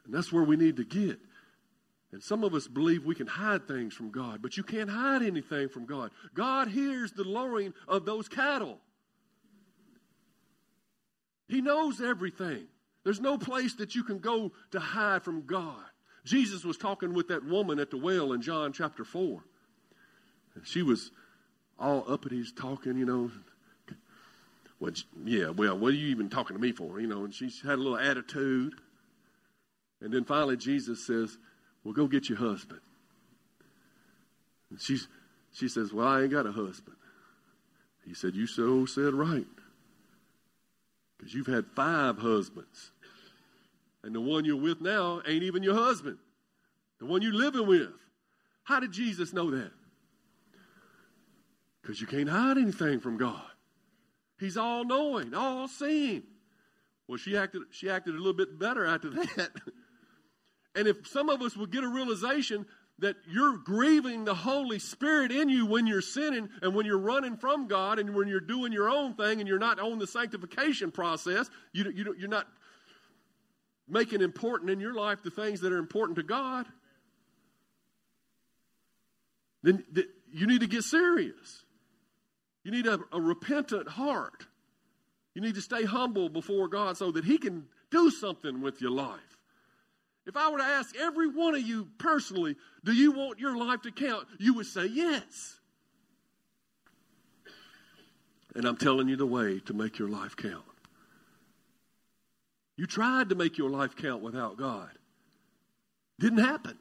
And 0.06 0.14
that's 0.14 0.34
where 0.34 0.44
we 0.44 0.56
need 0.56 0.78
to 0.78 0.86
get. 0.86 1.20
And 2.12 2.24
some 2.24 2.44
of 2.44 2.56
us 2.56 2.68
believe 2.68 3.06
we 3.06 3.14
can 3.14 3.28
hide 3.28 3.68
things 3.68 3.94
from 3.94 4.10
God, 4.10 4.42
but 4.42 4.58
you 4.58 4.64
can't 4.64 4.90
hide 4.90 5.22
anything 5.22 5.70
from 5.70 5.86
God. 5.86 6.10
God 6.34 6.68
hears 6.68 7.12
the 7.12 7.24
lowing 7.24 7.74
of 7.88 8.06
those 8.06 8.28
cattle. 8.28 8.80
He 11.48 11.62
knows 11.62 12.02
everything. 12.02 12.68
There's 13.04 13.20
no 13.20 13.38
place 13.38 13.76
that 13.76 13.96
you 13.96 14.04
can 14.04 14.20
go 14.20 14.52
to 14.72 14.80
hide 14.80 15.24
from 15.24 15.46
God. 15.46 15.84
Jesus 16.26 16.64
was 16.64 16.78
talking 16.78 17.14
with 17.14 17.28
that 17.30 17.46
woman 17.46 17.80
at 17.80 17.92
the 17.92 17.98
well 17.98 18.34
in 18.34 18.42
John 18.42 18.74
chapter 18.74 19.04
4. 19.04 19.44
And 20.56 20.68
she 20.68 20.82
was 20.82 21.12
all 21.80 22.04
uppity, 22.08 22.44
talking, 22.56 22.98
you 22.98 23.06
know. 23.06 23.32
Well, 24.80 24.92
yeah, 25.26 25.50
well, 25.50 25.78
what 25.78 25.90
are 25.90 25.98
you 25.98 26.08
even 26.08 26.30
talking 26.30 26.56
to 26.56 26.62
me 26.62 26.72
for? 26.72 27.00
You 27.00 27.08
know, 27.08 27.24
and 27.24 27.34
she 27.34 27.52
had 27.64 27.74
a 27.74 27.82
little 27.82 27.98
attitude. 27.98 28.74
And 30.02 30.14
then 30.14 30.24
finally, 30.24 30.58
Jesus 30.58 31.06
says, 31.06 31.38
Well, 31.90 31.96
go 31.96 32.08
get 32.08 32.30
your 32.30 32.38
husband. 32.38 32.82
And 34.70 34.80
she's, 34.80 35.08
she 35.52 35.68
says, 35.68 35.92
Well, 35.92 36.08
I 36.08 36.22
ain't 36.22 36.30
got 36.30 36.46
a 36.46 36.52
husband. 36.52 36.96
He 38.06 38.14
said, 38.14 38.36
You 38.36 38.46
so 38.46 38.86
said 38.86 39.16
right. 39.16 39.48
Because 41.18 41.34
you've 41.34 41.48
had 41.48 41.66
five 41.76 42.20
husbands. 42.20 42.92
And 44.04 44.14
the 44.14 44.22
one 44.22 44.46
you're 44.46 44.62
with 44.62 44.82
now 44.82 45.24
ain't 45.28 45.42
even 45.42 45.64
your 45.64 45.74
husband, 45.74 46.20
the 47.00 47.08
one 47.08 47.24
you're 47.24 47.34
living 47.34 47.66
with. 47.66 47.90
How 48.62 48.80
did 48.80 48.92
Jesus 48.92 49.34
know 49.34 49.50
that? 49.50 49.72
Because 51.82 52.00
you 52.00 52.06
can't 52.06 52.30
hide 52.30 52.60
anything 52.60 53.00
from 53.00 53.18
God. 53.18 53.42
He's 54.40 54.58
all 54.58 54.86
knowing, 54.86 55.34
all 55.34 55.68
seeing. 55.68 56.22
Well, 57.08 57.18
she 57.18 57.36
acted, 57.36 57.64
she 57.72 57.90
acted 57.90 58.14
a 58.14 58.18
little 58.18 58.34
bit 58.34 58.60
better 58.60 58.86
after 58.86 59.10
that. 59.10 59.50
and 60.80 60.88
if 60.88 61.06
some 61.10 61.28
of 61.28 61.42
us 61.42 61.58
would 61.58 61.72
get 61.72 61.84
a 61.84 61.90
realization 61.90 62.66
that 63.00 63.18
you're 63.30 63.58
grieving 63.58 64.24
the 64.24 64.34
Holy 64.34 64.80
Spirit 64.80 65.30
in 65.30 65.50
you 65.50 65.66
when 65.66 65.86
you're 65.86 66.02
sinning 66.02 66.48
and 66.62 66.74
when 66.74 66.86
you're 66.86 66.98
running 66.98 67.36
from 67.36 67.68
God 67.68 68.00
and 68.00 68.16
when 68.16 68.30
you're 68.30 68.40
doing 68.40 68.72
your 68.72 68.90
own 68.90 69.14
thing 69.16 69.40
and 69.40 69.48
you're 69.48 69.60
not 69.60 69.78
on 69.78 70.00
the 70.00 70.08
sanctification 70.08 70.90
process, 70.90 71.50
you, 71.74 71.92
you, 71.94 72.16
you're 72.18 72.30
not 72.30 72.48
making 73.90 74.22
important 74.22 74.70
in 74.70 74.80
your 74.80 74.94
life 74.94 75.22
the 75.22 75.32
things 75.32 75.60
that 75.60 75.74
are 75.74 75.80
important 75.80 76.16
to 76.16 76.24
God, 76.24 76.66
then 79.64 79.84
you 80.32 80.48
need 80.48 80.62
to 80.62 80.68
get 80.68 80.86
serious. 80.86 81.64
You 82.64 82.72
need 82.72 82.88
a, 82.88 83.02
a 83.12 83.20
repentant 83.20 83.90
heart. 83.90 84.46
You 85.36 85.42
need 85.42 85.56
to 85.56 85.62
stay 85.62 85.84
humble 85.84 86.30
before 86.30 86.70
God 86.70 86.96
so 86.96 87.12
that 87.12 87.26
He 87.26 87.38
can 87.38 87.66
do 87.92 88.10
something 88.10 88.62
with 88.62 88.80
your 88.80 88.92
life. 88.92 89.29
If 90.30 90.38
I 90.38 90.52
were 90.52 90.60
to 90.60 90.64
ask 90.64 90.96
every 90.96 91.28
one 91.28 91.56
of 91.56 91.62
you 91.62 91.88
personally, 91.98 92.56
do 92.84 92.94
you 92.94 93.14
want 93.14 93.40
your 93.40 93.58
life 93.58 93.82
to 93.82 93.92
count? 93.92 94.28
You 94.38 94.54
would 94.54 94.68
say 94.68 94.86
yes. 94.86 95.60
And 98.54 98.66
I'm 98.66 98.78
telling 98.78 99.10
you 99.10 99.16
the 99.16 99.26
way 99.26 99.60
to 99.62 99.74
make 99.74 99.98
your 99.98 100.08
life 100.08 100.36
count. 100.36 100.64
You 102.78 102.86
tried 102.86 103.30
to 103.30 103.36
make 103.36 103.58
your 103.58 103.72
life 103.72 103.96
count 103.96 104.22
without 104.22 104.56
God. 104.56 104.92
Didn't 106.20 106.44
happen. 106.46 106.78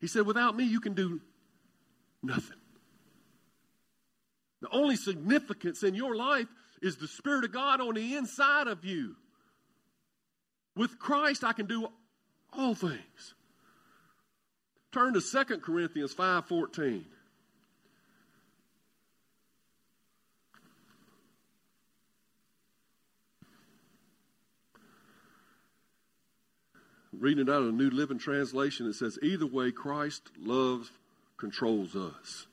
He 0.00 0.06
said, 0.06 0.24
without 0.24 0.56
me, 0.56 0.62
you 0.62 0.78
can 0.78 0.94
do 0.94 1.20
nothing. 2.22 2.58
The 4.62 4.68
only 4.70 4.94
significance 4.94 5.82
in 5.82 5.96
your 5.96 6.14
life 6.14 6.46
is 6.80 6.96
the 6.96 7.08
Spirit 7.08 7.42
of 7.42 7.50
God 7.50 7.80
on 7.80 7.94
the 7.94 8.14
inside 8.14 8.68
of 8.68 8.84
you. 8.84 9.16
With 10.76 11.00
Christ, 11.00 11.42
I 11.42 11.52
can 11.54 11.66
do 11.66 11.88
all 12.52 12.74
things. 12.74 13.34
Turn 14.92 15.14
to 15.14 15.20
2 15.20 15.58
Corinthians 15.58 16.14
5.14. 16.14 17.04
Reading 27.12 27.46
it 27.46 27.50
out 27.50 27.60
of 27.60 27.66
the 27.66 27.72
New 27.72 27.90
Living 27.90 28.18
Translation, 28.18 28.86
it 28.86 28.94
says, 28.94 29.18
Either 29.22 29.46
way, 29.46 29.70
Christ 29.70 30.30
loves, 30.38 30.90
controls 31.36 31.94
us 31.94 32.46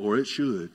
or 0.00 0.16
it 0.16 0.26
should. 0.26 0.70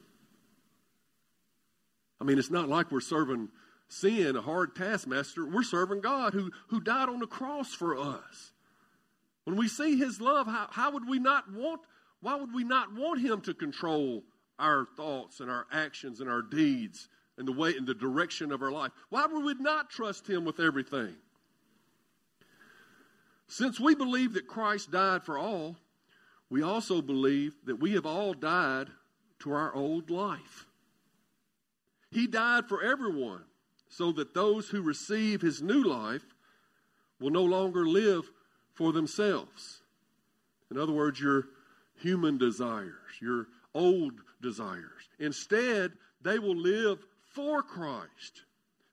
I 2.22 2.24
mean, 2.24 2.38
it's 2.38 2.52
not 2.52 2.70
like 2.70 2.92
we're 2.92 3.02
serving 3.02 3.50
sin, 3.88 4.36
a 4.36 4.42
hard 4.42 4.76
taskmaster. 4.76 5.46
We're 5.46 5.64
serving 5.64 6.02
God 6.02 6.34
who, 6.34 6.52
who 6.68 6.80
died 6.80 7.10
on 7.10 7.20
the 7.20 7.28
cross 7.28 7.74
for 7.74 7.98
us. 7.98 8.52
When 9.44 9.56
we 9.56 9.68
see 9.68 9.98
his 9.98 10.20
love, 10.20 10.48
how, 10.48 10.68
how 10.72 10.92
would 10.92 11.08
we 11.08 11.20
not 11.20 11.52
want, 11.52 11.82
why 12.22 12.36
would 12.36 12.54
we 12.54 12.64
not 12.64 12.94
want 12.94 13.22
him 13.22 13.42
to 13.42 13.54
control 13.54 14.24
our 14.58 14.88
thoughts 14.98 15.40
and 15.40 15.50
our 15.52 15.68
actions 15.72 16.20
and 16.20 16.30
our 16.30 16.42
deeds 16.42 17.08
and 17.38 17.48
the 17.48 17.52
way 17.52 17.76
and 17.76 17.86
the 17.86 17.94
direction 17.94 18.52
of 18.52 18.62
our 18.62 18.72
life? 18.72 18.92
Why 19.10 19.26
would 19.26 19.44
we 19.44 19.54
not 19.64 19.90
trust 19.90 20.28
him 20.28 20.46
with 20.46 20.60
everything? 20.60 21.16
Since 23.48 23.80
we 23.80 23.94
believe 23.94 24.34
that 24.34 24.48
Christ 24.48 24.92
died 24.92 25.24
for 25.24 25.38
all, 25.38 25.78
we 26.50 26.64
also 26.64 27.02
believe 27.02 27.54
that 27.66 27.80
we 27.80 27.94
have 27.94 28.06
all 28.06 28.34
died 28.34 28.88
to 29.40 29.52
our 29.52 29.74
old 29.76 30.10
life. 30.10 30.66
He 32.10 32.26
died 32.26 32.68
for 32.68 32.82
everyone 32.82 33.44
so 33.96 34.12
that 34.12 34.34
those 34.34 34.68
who 34.68 34.82
receive 34.82 35.42
his 35.42 35.62
new 35.62 35.82
life 35.82 36.26
will 37.22 37.30
no 37.30 37.44
longer 37.44 37.88
live 37.88 38.30
for 38.74 38.92
themselves. 38.92 39.80
In 40.70 40.78
other 40.78 40.92
words, 40.92 41.18
your 41.22 41.46
human 42.02 42.38
desires, 42.38 43.22
your 43.22 43.48
old 43.74 44.16
desires. 44.42 45.08
Instead, 45.18 45.94
they 46.22 46.40
will 46.40 46.58
live 46.58 47.00
for 47.34 47.64
Christ, 47.64 48.44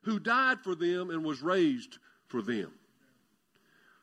who 0.03 0.19
died 0.19 0.61
for 0.61 0.73
them 0.73 1.09
and 1.09 1.25
was 1.25 1.41
raised 1.41 1.97
for 2.27 2.41
them. 2.41 2.71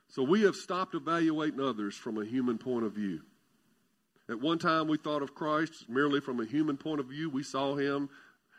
So 0.08 0.22
we 0.22 0.42
have 0.42 0.56
stopped 0.56 0.94
evaluating 0.94 1.60
others 1.60 1.94
from 1.94 2.18
a 2.18 2.26
human 2.26 2.58
point 2.58 2.84
of 2.84 2.92
view. 2.92 3.22
At 4.28 4.40
one 4.40 4.58
time, 4.58 4.86
we 4.86 4.98
thought 4.98 5.22
of 5.22 5.34
Christ 5.34 5.88
merely 5.88 6.20
from 6.20 6.40
a 6.40 6.44
human 6.44 6.76
point 6.76 7.00
of 7.00 7.06
view. 7.06 7.30
We 7.30 7.42
saw 7.42 7.74
him, 7.74 8.10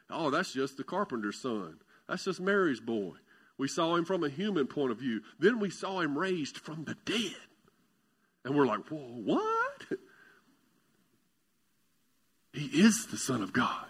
oh, 0.10 0.32
that's 0.32 0.54
just 0.54 0.78
the 0.78 0.84
carpenter's 0.84 1.40
son. 1.40 1.78
That's 2.12 2.26
just 2.26 2.42
Mary's 2.42 2.82
boy. 2.82 3.14
We 3.58 3.70
saw 3.70 3.96
him 3.96 4.04
from 4.04 4.26
a 4.26 4.30
human 4.30 4.68
point 4.68 4.92
of 4.92 4.98
view. 4.98 5.22
Then 5.40 5.62
we 5.62 5.70
saw 5.70 6.02
him 6.02 6.18
raised 6.18 6.58
from 6.58 6.84
the 6.84 6.98
dead. 7.06 7.38
And 8.44 8.54
we're 8.54 8.66
like, 8.66 8.86
whoa, 8.90 8.98
what? 8.98 9.86
He 12.54 12.66
is 12.82 13.06
the 13.06 13.18
Son 13.18 13.42
of 13.42 13.54
God. 13.54 13.88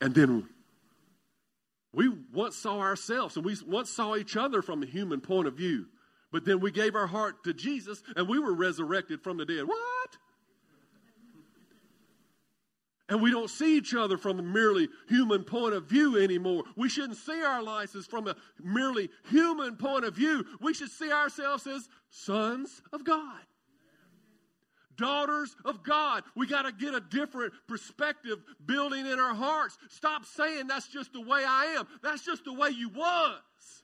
And 0.00 0.14
then 0.14 0.48
we 1.92 2.08
once 2.32 2.56
saw 2.56 2.78
ourselves 2.78 3.36
and 3.36 3.44
we 3.44 3.54
once 3.66 3.90
saw 3.90 4.16
each 4.16 4.34
other 4.34 4.62
from 4.62 4.82
a 4.82 4.86
human 4.86 5.20
point 5.20 5.46
of 5.46 5.52
view. 5.52 5.88
But 6.30 6.46
then 6.46 6.60
we 6.60 6.70
gave 6.70 6.94
our 6.94 7.06
heart 7.06 7.44
to 7.44 7.52
Jesus 7.52 8.02
and 8.16 8.26
we 8.26 8.38
were 8.38 8.54
resurrected 8.54 9.20
from 9.20 9.36
the 9.36 9.44
dead. 9.44 9.68
What? 9.68 10.16
And 13.12 13.20
we 13.20 13.30
don't 13.30 13.50
see 13.50 13.76
each 13.76 13.94
other 13.94 14.16
from 14.16 14.38
a 14.38 14.42
merely 14.42 14.88
human 15.06 15.44
point 15.44 15.74
of 15.74 15.84
view 15.84 16.16
anymore. 16.16 16.64
We 16.76 16.88
shouldn't 16.88 17.18
see 17.18 17.42
our 17.42 17.62
lives 17.62 17.94
as 17.94 18.06
from 18.06 18.26
a 18.26 18.34
merely 18.58 19.10
human 19.28 19.76
point 19.76 20.06
of 20.06 20.14
view. 20.14 20.46
We 20.62 20.72
should 20.72 20.90
see 20.90 21.12
ourselves 21.12 21.66
as 21.66 21.90
sons 22.08 22.80
of 22.90 23.04
God, 23.04 23.42
daughters 24.96 25.54
of 25.66 25.82
God. 25.82 26.22
We 26.34 26.46
got 26.46 26.62
to 26.62 26.72
get 26.72 26.94
a 26.94 27.00
different 27.00 27.52
perspective 27.68 28.38
building 28.64 29.04
in 29.04 29.20
our 29.20 29.34
hearts. 29.34 29.76
Stop 29.90 30.24
saying 30.24 30.68
that's 30.68 30.88
just 30.88 31.12
the 31.12 31.20
way 31.20 31.44
I 31.46 31.74
am. 31.76 31.86
That's 32.02 32.24
just 32.24 32.46
the 32.46 32.54
way 32.54 32.70
you 32.70 32.88
was. 32.88 33.81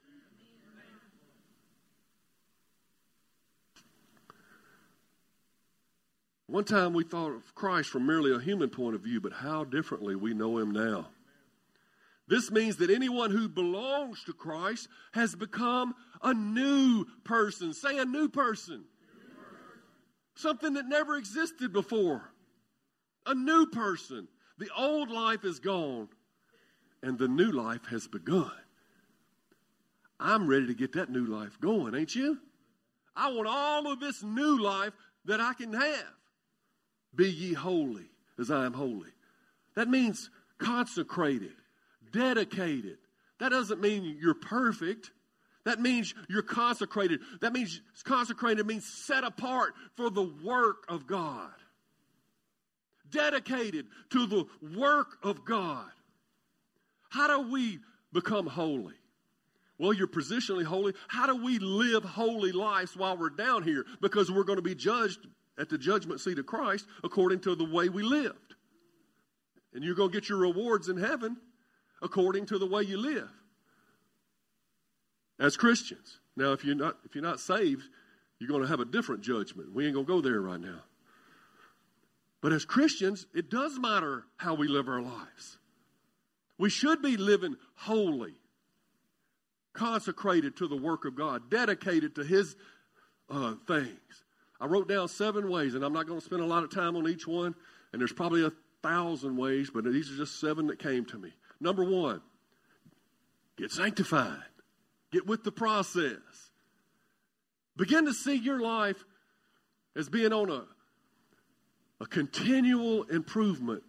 One 6.48 6.64
time 6.64 6.94
we 6.94 7.04
thought 7.04 7.32
of 7.32 7.54
Christ 7.54 7.90
from 7.90 8.06
merely 8.06 8.34
a 8.34 8.40
human 8.40 8.70
point 8.70 8.94
of 8.94 9.02
view, 9.02 9.20
but 9.20 9.34
how 9.34 9.64
differently 9.64 10.16
we 10.16 10.32
know 10.32 10.56
him 10.56 10.70
now. 10.70 11.08
This 12.26 12.50
means 12.50 12.76
that 12.78 12.90
anyone 12.90 13.30
who 13.30 13.50
belongs 13.50 14.24
to 14.24 14.32
Christ 14.32 14.88
has 15.12 15.34
become 15.34 15.94
a 16.22 16.32
new 16.32 17.04
person. 17.22 17.74
Say 17.74 17.98
a 17.98 18.04
new 18.06 18.30
person. 18.30 18.84
Something 20.37 20.72
that 20.74 20.87
never 20.87 21.16
existed 21.16 21.70
before. 21.70 22.32
A 23.26 23.34
new 23.34 23.66
person. 23.66 24.26
The 24.56 24.70
old 24.74 25.11
life 25.11 25.44
is 25.44 25.61
gone 25.61 26.08
and 27.02 27.18
the 27.18 27.28
new 27.28 27.52
life 27.52 27.84
has 27.90 28.08
begun. 28.08 28.50
I'm 30.18 30.48
ready 30.48 30.66
to 30.66 30.74
get 30.74 30.94
that 30.94 31.11
new 31.11 31.26
life 31.26 31.61
going, 31.61 31.94
ain't 31.94 32.14
you? 32.14 32.38
I 33.14 33.30
want 33.32 33.48
all 33.48 33.92
of 33.92 34.00
this 34.00 34.22
new 34.22 34.61
life 34.61 34.92
that 35.26 35.40
I 35.40 35.52
can 35.52 35.74
have. 35.74 36.17
Be 37.14 37.29
ye 37.29 37.53
holy 37.53 38.11
as 38.38 38.51
I 38.51 38.66
am 38.66 38.75
holy. 38.75 39.11
That 39.75 39.88
means 39.88 40.31
consecrated, 40.59 41.55
dedicated. 42.12 42.99
That 43.40 43.51
doesn't 43.51 43.81
mean 43.81 44.18
you're 44.21 44.35
perfect. 44.35 45.11
That 45.64 45.81
means 45.81 46.14
you're 46.29 46.42
consecrated. 46.42 47.21
That 47.40 47.53
means 47.53 47.81
consecrated 48.05 48.66
means 48.66 48.87
set 49.07 49.25
apart 49.25 49.75
for 49.97 50.11
the 50.11 50.31
work 50.44 50.85
of 50.88 51.07
God. 51.07 51.51
Dedicated 53.11 53.87
to 54.11 54.27
the 54.27 54.44
work 54.77 55.18
of 55.23 55.44
God. 55.44 55.90
How 57.11 57.27
do 57.27 57.51
we 57.51 57.81
become 58.12 58.47
holy? 58.47 58.94
Well, 59.79 59.92
you're 59.92 60.09
positionally 60.09 60.64
holy. 60.64 60.94
How 61.07 61.27
do 61.27 61.42
we 61.42 61.59
live 61.59 62.05
holy 62.05 62.53
lives 62.53 62.97
while 62.97 63.16
we're 63.16 63.31
down 63.31 63.62
here? 63.62 63.87
Because 64.01 64.31
we're 64.31 64.44
going 64.44 64.57
to 64.59 64.62
be 64.62 64.75
judged 64.75 65.21
at 65.59 65.68
the 65.68 65.79
judgment 65.79 66.21
seat 66.21 66.38
of 66.38 66.47
Christ 66.47 66.87
according 67.03 67.40
to 67.40 67.55
the 67.55 67.64
way 67.64 67.88
we 67.88 68.03
lived. 68.03 68.55
And 69.75 69.85
you're 69.85 69.94
going 69.94 70.11
to 70.11 70.14
get 70.14 70.29
your 70.29 70.38
rewards 70.38 70.88
in 70.88 70.97
heaven 70.97 71.37
according 72.01 72.47
to 72.47 72.59
the 72.59 72.66
way 72.66 72.83
you 72.83 72.97
live 72.97 73.31
as 75.38 75.57
Christians. 75.57 76.21
Now, 76.37 76.53
if 76.53 76.64
you're 76.64 76.75
not, 76.75 76.97
if 77.05 77.14
you're 77.14 77.25
not 77.25 77.40
saved, 77.40 77.85
you're 78.38 78.49
going 78.49 78.62
to 78.62 78.68
have 78.68 78.81
a 78.81 78.85
different 78.85 79.23
judgment. 79.23 79.75
We 79.75 79.85
ain't 79.85 79.94
going 79.94 80.07
to 80.07 80.12
go 80.12 80.21
there 80.21 80.40
right 80.40 80.61
now. 80.61 80.81
But 82.40 82.53
as 82.53 82.64
Christians, 82.64 83.27
it 83.35 83.51
does 83.51 83.79
matter 83.79 84.25
how 84.37 84.55
we 84.55 84.68
live 84.68 84.88
our 84.88 85.03
lives. 85.03 85.59
We 86.57 86.71
should 86.71 87.03
be 87.03 87.16
living 87.16 87.57
holy, 87.75 88.35
consecrated 89.73 90.57
to 90.59 90.68
the 90.68 90.77
work 90.77 91.05
of 91.05 91.16
God, 91.16 91.51
dedicated 91.51 92.14
to 92.16 92.25
His 92.25 92.57
uh, 93.29 93.55
things. 93.66 94.25
I 94.61 94.66
wrote 94.66 94.88
down 94.88 95.09
seven 95.09 95.51
ways, 95.51 95.75
and 95.75 95.85
I'm 95.85 95.92
not 95.92 96.07
going 96.07 96.18
to 96.18 96.25
spend 96.25 96.42
a 96.42 96.47
lot 96.47 96.64
of 96.64 96.71
time 96.71 96.97
on 96.97 97.09
each 97.09 97.27
one, 97.27 97.55
and 97.92 98.01
there's 98.01 98.12
probably 98.12 98.44
a 98.44 98.53
thousand 98.83 99.37
ways, 99.37 99.71
but 99.73 99.85
these 99.85 100.11
are 100.11 100.16
just 100.16 100.40
seven 100.40 100.66
that 100.68 100.79
came 100.79 101.05
to 101.07 101.18
me. 101.18 101.33
Number 101.61 101.85
one, 101.85 102.21
get 103.57 103.71
sanctified, 103.71 104.42
get 105.12 105.27
with 105.27 105.44
the 105.44 105.53
process. 105.53 106.51
Begin 107.77 108.07
to 108.07 108.14
see 108.14 108.35
your 108.35 108.61
life 108.61 109.05
as 109.94 110.09
being 110.09 110.33
on 110.33 110.51
a, 110.51 110.64
a 112.01 112.07
continual 112.07 113.05
improvement 113.05 113.85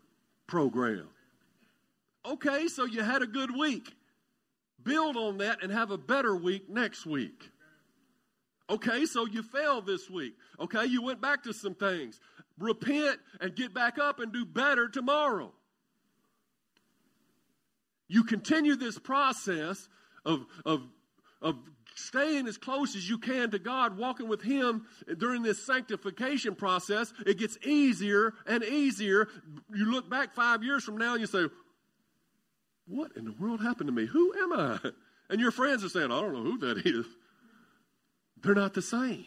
program. 0.45 1.08
Okay, 2.25 2.67
so 2.67 2.86
you 2.86 3.01
had 3.01 3.21
a 3.21 3.27
good 3.27 3.55
week. 3.55 3.95
Build 4.84 5.17
on 5.17 5.39
that 5.39 5.63
and 5.63 5.71
have 5.71 5.91
a 5.91 5.97
better 5.97 6.36
week 6.36 6.69
next 6.69 7.05
week. 7.05 7.49
Okay, 8.69 9.05
so 9.05 9.25
you 9.25 9.41
failed 9.41 9.86
this 9.86 10.10
week. 10.10 10.36
Okay, 10.60 10.86
you 10.86 11.01
went 11.01 11.21
back 11.21 11.43
to 11.43 11.53
some 11.53 11.73
things. 11.73 12.19
Repent 12.60 13.19
and 13.41 13.55
get 13.55 13.73
back 13.73 13.97
up 13.97 14.19
and 14.19 14.32
do 14.32 14.45
better 14.45 14.88
tomorrow. 14.88 15.51
You 18.08 18.23
continue 18.23 18.75
this 18.75 18.99
process 18.99 19.88
of, 20.25 20.45
of, 20.65 20.82
of 21.41 21.55
staying 21.95 22.47
as 22.47 22.58
close 22.58 22.95
as 22.95 23.10
you 23.10 23.17
can 23.17 23.51
to 23.51 23.60
God, 23.60 23.97
walking 23.97 24.27
with 24.27 24.41
Him 24.41 24.86
during 25.17 25.41
this 25.41 25.65
sanctification 25.65 26.55
process. 26.55 27.13
It 27.25 27.38
gets 27.38 27.58
easier 27.65 28.34
and 28.45 28.63
easier. 28.63 29.27
You 29.73 29.91
look 29.91 30.10
back 30.10 30.34
five 30.34 30.63
years 30.63 30.84
from 30.84 30.97
now 30.97 31.13
and 31.13 31.21
you 31.21 31.27
say, 31.27 31.45
What 32.88 33.12
in 33.15 33.25
the 33.25 33.36
world 33.39 33.62
happened 33.62 33.88
to 33.88 33.93
me? 33.93 34.05
Who 34.05 34.34
am 34.34 34.53
I? 34.53 34.79
And 35.32 35.39
your 35.39 35.51
friends 35.51 35.84
are 35.84 35.89
saying, 35.89 36.12
I 36.12 36.19
don't 36.19 36.34
know 36.34 36.43
who 36.43 36.58
that 36.60 36.88
is. 36.88 37.05
They're 38.41 38.56
not 38.56 38.73
the 38.73 38.82
same. 38.82 39.25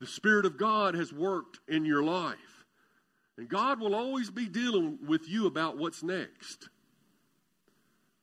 The 0.00 0.06
Spirit 0.06 0.46
of 0.46 0.56
God 0.56 0.94
has 0.94 1.12
worked 1.12 1.60
in 1.68 1.84
your 1.84 2.02
life. 2.02 2.64
And 3.36 3.48
God 3.48 3.80
will 3.80 3.94
always 3.94 4.30
be 4.30 4.48
dealing 4.48 4.98
with 5.06 5.28
you 5.28 5.46
about 5.46 5.78
what's 5.78 6.02
next. 6.02 6.68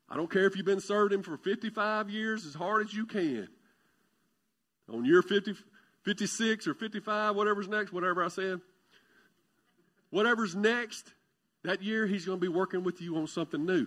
I 0.10 0.16
don't 0.16 0.32
care 0.32 0.46
if 0.46 0.56
you've 0.56 0.66
been 0.66 0.80
serving 0.80 1.18
Him 1.18 1.24
for 1.24 1.38
55 1.38 2.10
years 2.10 2.46
as 2.46 2.54
hard 2.54 2.86
as 2.86 2.94
you 2.94 3.06
can. 3.06 3.48
On 4.92 5.04
year 5.04 5.22
50, 5.22 5.54
56 6.04 6.68
or 6.68 6.74
55, 6.74 7.36
whatever's 7.36 7.68
next, 7.68 7.92
whatever 7.92 8.24
I 8.24 8.30
said, 8.30 8.62
whatever's 10.10 10.56
next, 10.56 11.12
that 11.64 11.84
year 11.84 12.08
He's 12.08 12.26
going 12.26 12.40
to 12.40 12.42
be 12.42 12.48
working 12.48 12.84
with 12.84 13.02
you 13.02 13.18
on 13.18 13.28
something 13.28 13.66
new. 13.66 13.86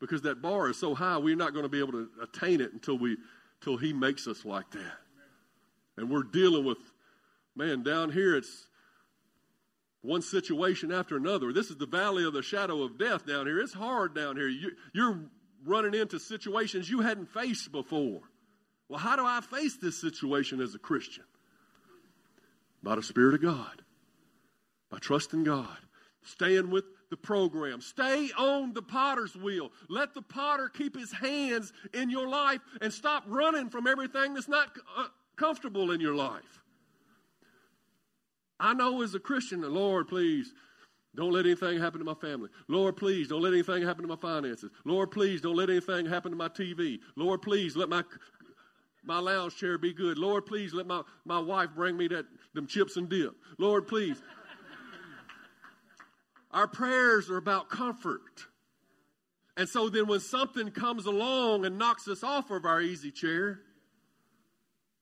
Because 0.00 0.22
that 0.22 0.42
bar 0.42 0.68
is 0.68 0.78
so 0.78 0.94
high, 0.94 1.18
we're 1.18 1.36
not 1.36 1.52
going 1.52 1.62
to 1.62 1.68
be 1.68 1.78
able 1.78 1.92
to 1.92 2.08
attain 2.22 2.60
it 2.60 2.72
until, 2.72 2.98
we, 2.98 3.16
until 3.60 3.76
He 3.76 3.92
makes 3.92 4.26
us 4.26 4.44
like 4.44 4.70
that. 4.72 5.03
And 5.96 6.10
we're 6.10 6.22
dealing 6.22 6.64
with, 6.64 6.78
man, 7.56 7.82
down 7.82 8.10
here 8.10 8.36
it's 8.36 8.66
one 10.02 10.22
situation 10.22 10.92
after 10.92 11.16
another. 11.16 11.52
This 11.52 11.70
is 11.70 11.76
the 11.76 11.86
valley 11.86 12.24
of 12.24 12.32
the 12.32 12.42
shadow 12.42 12.82
of 12.82 12.98
death 12.98 13.26
down 13.26 13.46
here. 13.46 13.58
It's 13.60 13.72
hard 13.72 14.14
down 14.14 14.36
here. 14.36 14.48
You, 14.48 14.72
you're 14.92 15.18
running 15.64 15.98
into 15.98 16.18
situations 16.18 16.90
you 16.90 17.00
hadn't 17.00 17.30
faced 17.30 17.72
before. 17.72 18.20
Well, 18.88 18.98
how 18.98 19.16
do 19.16 19.24
I 19.24 19.40
face 19.40 19.78
this 19.80 19.98
situation 19.98 20.60
as 20.60 20.74
a 20.74 20.78
Christian? 20.78 21.24
By 22.82 22.96
the 22.96 23.02
Spirit 23.02 23.34
of 23.34 23.42
God, 23.42 23.82
by 24.90 24.98
trusting 24.98 25.44
God, 25.44 25.78
staying 26.22 26.70
with 26.70 26.84
the 27.08 27.16
program. 27.16 27.80
Stay 27.80 28.30
on 28.36 28.74
the 28.74 28.82
potter's 28.82 29.34
wheel. 29.34 29.70
Let 29.88 30.14
the 30.14 30.20
potter 30.20 30.68
keep 30.68 30.98
his 30.98 31.12
hands 31.12 31.72
in 31.94 32.10
your 32.10 32.28
life 32.28 32.60
and 32.82 32.92
stop 32.92 33.24
running 33.26 33.70
from 33.70 33.86
everything 33.86 34.34
that's 34.34 34.48
not. 34.48 34.68
Uh, 34.98 35.06
comfortable 35.36 35.90
in 35.90 36.00
your 36.00 36.14
life. 36.14 36.62
I 38.60 38.74
know 38.74 39.02
as 39.02 39.14
a 39.14 39.18
Christian, 39.18 39.62
Lord, 39.62 40.08
please 40.08 40.52
don't 41.14 41.32
let 41.32 41.46
anything 41.46 41.80
happen 41.80 41.98
to 41.98 42.04
my 42.04 42.14
family. 42.14 42.48
Lord, 42.68 42.96
please 42.96 43.28
don't 43.28 43.42
let 43.42 43.52
anything 43.52 43.82
happen 43.82 44.02
to 44.02 44.08
my 44.08 44.16
finances. 44.16 44.70
Lord, 44.84 45.10
please 45.10 45.40
don't 45.40 45.56
let 45.56 45.70
anything 45.70 46.06
happen 46.06 46.32
to 46.32 46.36
my 46.36 46.48
TV. 46.48 46.98
Lord, 47.16 47.42
please 47.42 47.76
let 47.76 47.88
my 47.88 48.02
my 49.06 49.18
lounge 49.18 49.56
chair 49.56 49.76
be 49.76 49.92
good. 49.92 50.18
Lord, 50.18 50.46
please 50.46 50.72
let 50.72 50.86
my, 50.86 51.02
my 51.24 51.38
wife 51.38 51.70
bring 51.74 51.96
me 51.96 52.08
that 52.08 52.24
them 52.54 52.66
chips 52.66 52.96
and 52.96 53.08
dip. 53.08 53.34
Lord, 53.58 53.86
please. 53.86 54.20
Our 56.50 56.66
prayers 56.66 57.28
are 57.30 57.36
about 57.36 57.68
comfort. 57.68 58.46
And 59.56 59.68
so 59.68 59.88
then 59.88 60.06
when 60.06 60.20
something 60.20 60.70
comes 60.70 61.06
along 61.06 61.64
and 61.64 61.78
knocks 61.78 62.08
us 62.08 62.24
off 62.24 62.50
of 62.50 62.64
our 62.64 62.80
easy 62.80 63.10
chair, 63.10 63.60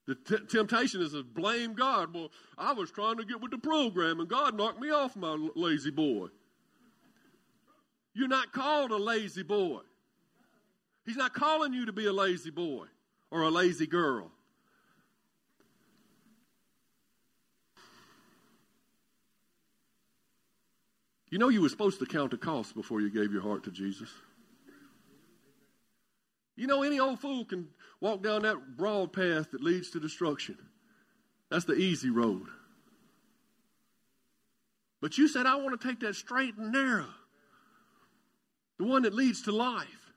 the 0.06 0.14
t- 0.14 0.44
temptation 0.48 1.00
is 1.00 1.12
to 1.12 1.22
blame 1.22 1.74
God. 1.74 2.14
Well, 2.14 2.30
I 2.58 2.72
was 2.72 2.90
trying 2.90 3.18
to 3.18 3.24
get 3.24 3.40
with 3.40 3.50
the 3.50 3.58
program 3.58 4.20
and 4.20 4.28
God 4.28 4.56
knocked 4.56 4.80
me 4.80 4.90
off 4.90 5.16
my 5.16 5.36
La-Z-Boy. 5.54 6.28
You're 8.14 8.28
not 8.28 8.52
called 8.52 8.90
a 8.90 8.96
lazy 8.96 9.42
boy. 9.42 9.80
He's 11.06 11.16
not 11.16 11.32
calling 11.32 11.72
you 11.72 11.86
to 11.86 11.92
be 11.92 12.06
a 12.06 12.12
lazy 12.12 12.50
boy 12.50 12.86
or 13.30 13.42
a 13.42 13.48
lazy 13.48 13.86
girl. 13.86 14.30
You 21.30 21.38
know 21.38 21.48
you 21.48 21.62
were 21.62 21.70
supposed 21.70 21.98
to 22.00 22.06
count 22.06 22.30
the 22.30 22.36
cost 22.36 22.74
before 22.74 23.00
you 23.00 23.10
gave 23.10 23.32
your 23.32 23.40
heart 23.40 23.64
to 23.64 23.70
Jesus. 23.70 24.10
You 26.56 26.66
know, 26.66 26.82
any 26.82 27.00
old 27.00 27.20
fool 27.20 27.44
can 27.44 27.68
walk 28.00 28.22
down 28.22 28.42
that 28.42 28.76
broad 28.76 29.12
path 29.12 29.50
that 29.52 29.62
leads 29.62 29.90
to 29.90 30.00
destruction. 30.00 30.58
That's 31.50 31.64
the 31.64 31.74
easy 31.74 32.10
road. 32.10 32.46
But 35.00 35.18
you 35.18 35.28
said, 35.28 35.46
I 35.46 35.56
want 35.56 35.80
to 35.80 35.88
take 35.88 36.00
that 36.00 36.14
straight 36.14 36.56
and 36.56 36.72
narrow, 36.72 37.08
the 38.78 38.84
one 38.84 39.02
that 39.02 39.14
leads 39.14 39.42
to 39.42 39.52
life. 39.52 40.12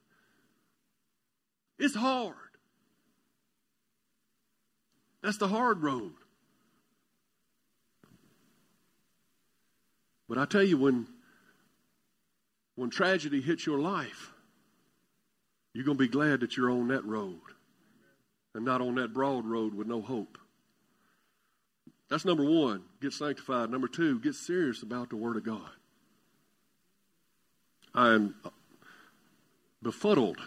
It's 1.80 1.96
hard. 1.96 2.36
That's 5.24 5.38
the 5.38 5.48
hard 5.48 5.82
road. 5.82 6.14
But 10.30 10.38
I 10.38 10.46
tell 10.46 10.64
you, 10.64 10.78
when, 10.78 11.08
when 12.76 12.90
tragedy 12.90 13.42
hits 13.42 13.66
your 13.66 13.80
life, 13.80 14.32
you're 15.76 15.84
going 15.84 15.98
to 15.98 16.04
be 16.04 16.08
glad 16.08 16.40
that 16.40 16.56
you're 16.56 16.72
on 16.72 16.88
that 16.88 17.04
road 17.04 17.42
and 18.54 18.64
not 18.64 18.80
on 18.80 18.96
that 18.96 19.14
broad 19.14 19.46
road 19.46 19.74
with 19.74 19.88
no 19.88 20.02
hope. 20.02 20.38
That's 22.10 22.24
number 22.24 22.46
one, 22.46 22.84
get 23.02 23.12
sanctified. 23.12 23.70
Number 23.70 23.90
two, 23.90 24.20
get 24.22 24.36
serious 24.36 24.84
about 24.84 25.10
the 25.10 25.18
Word 25.18 25.36
of 25.36 25.44
God. 25.44 25.70
I 27.94 28.14
am 28.14 28.36
befuddled, 29.84 30.38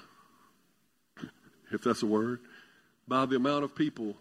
if 1.73 1.83
that's 1.83 2.03
a 2.03 2.07
word, 2.07 2.41
by 3.07 3.27
the 3.27 3.37
amount 3.37 3.65
of 3.65 3.75
people 3.75 4.17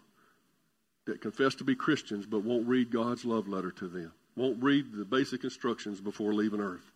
that 1.06 1.22
confess 1.22 1.56
to 1.56 1.64
be 1.64 1.76
Christians 1.76 2.26
but 2.26 2.44
won't 2.44 2.68
read 2.68 2.92
God's 2.92 3.24
love 3.24 3.48
letter 3.48 3.72
to 3.72 3.88
them, 3.88 4.12
won't 4.36 4.62
read 4.62 4.92
the 4.92 5.06
basic 5.06 5.46
instructions 5.46 6.02
before 6.02 6.34
leaving 6.34 6.60
earth, 6.60 6.92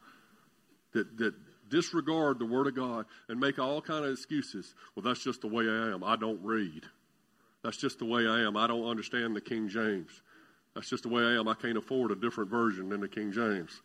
that, 0.91 1.17
that 1.17 1.33
disregard 1.71 2.37
the 2.37 2.45
Word 2.45 2.67
of 2.67 2.75
God 2.75 3.05
and 3.27 3.39
make 3.39 3.57
all 3.57 3.81
kind 3.81 4.05
of 4.05 4.11
excuses. 4.11 4.75
Well, 4.93 5.01
that's 5.01 5.23
just 5.23 5.41
the 5.41 5.47
way 5.47 5.67
I 5.67 5.91
am. 5.91 6.03
I 6.03 6.15
don't 6.15 6.43
read. 6.43 6.83
That's 7.63 7.77
just 7.77 7.97
the 7.97 8.05
way 8.05 8.27
I 8.27 8.41
am. 8.41 8.55
I 8.55 8.67
don't 8.67 8.85
understand 8.85 9.35
the 9.35 9.41
King 9.41 9.69
James. 9.69 10.21
That's 10.75 10.89
just 10.89 11.03
the 11.03 11.09
way 11.09 11.23
I 11.23 11.39
am. 11.39 11.47
I 11.47 11.53
can't 11.55 11.77
afford 11.77 12.11
a 12.11 12.15
different 12.15 12.49
version 12.49 12.89
than 12.89 13.01
the 13.01 13.07
King 13.07 13.31
James. 13.31 13.81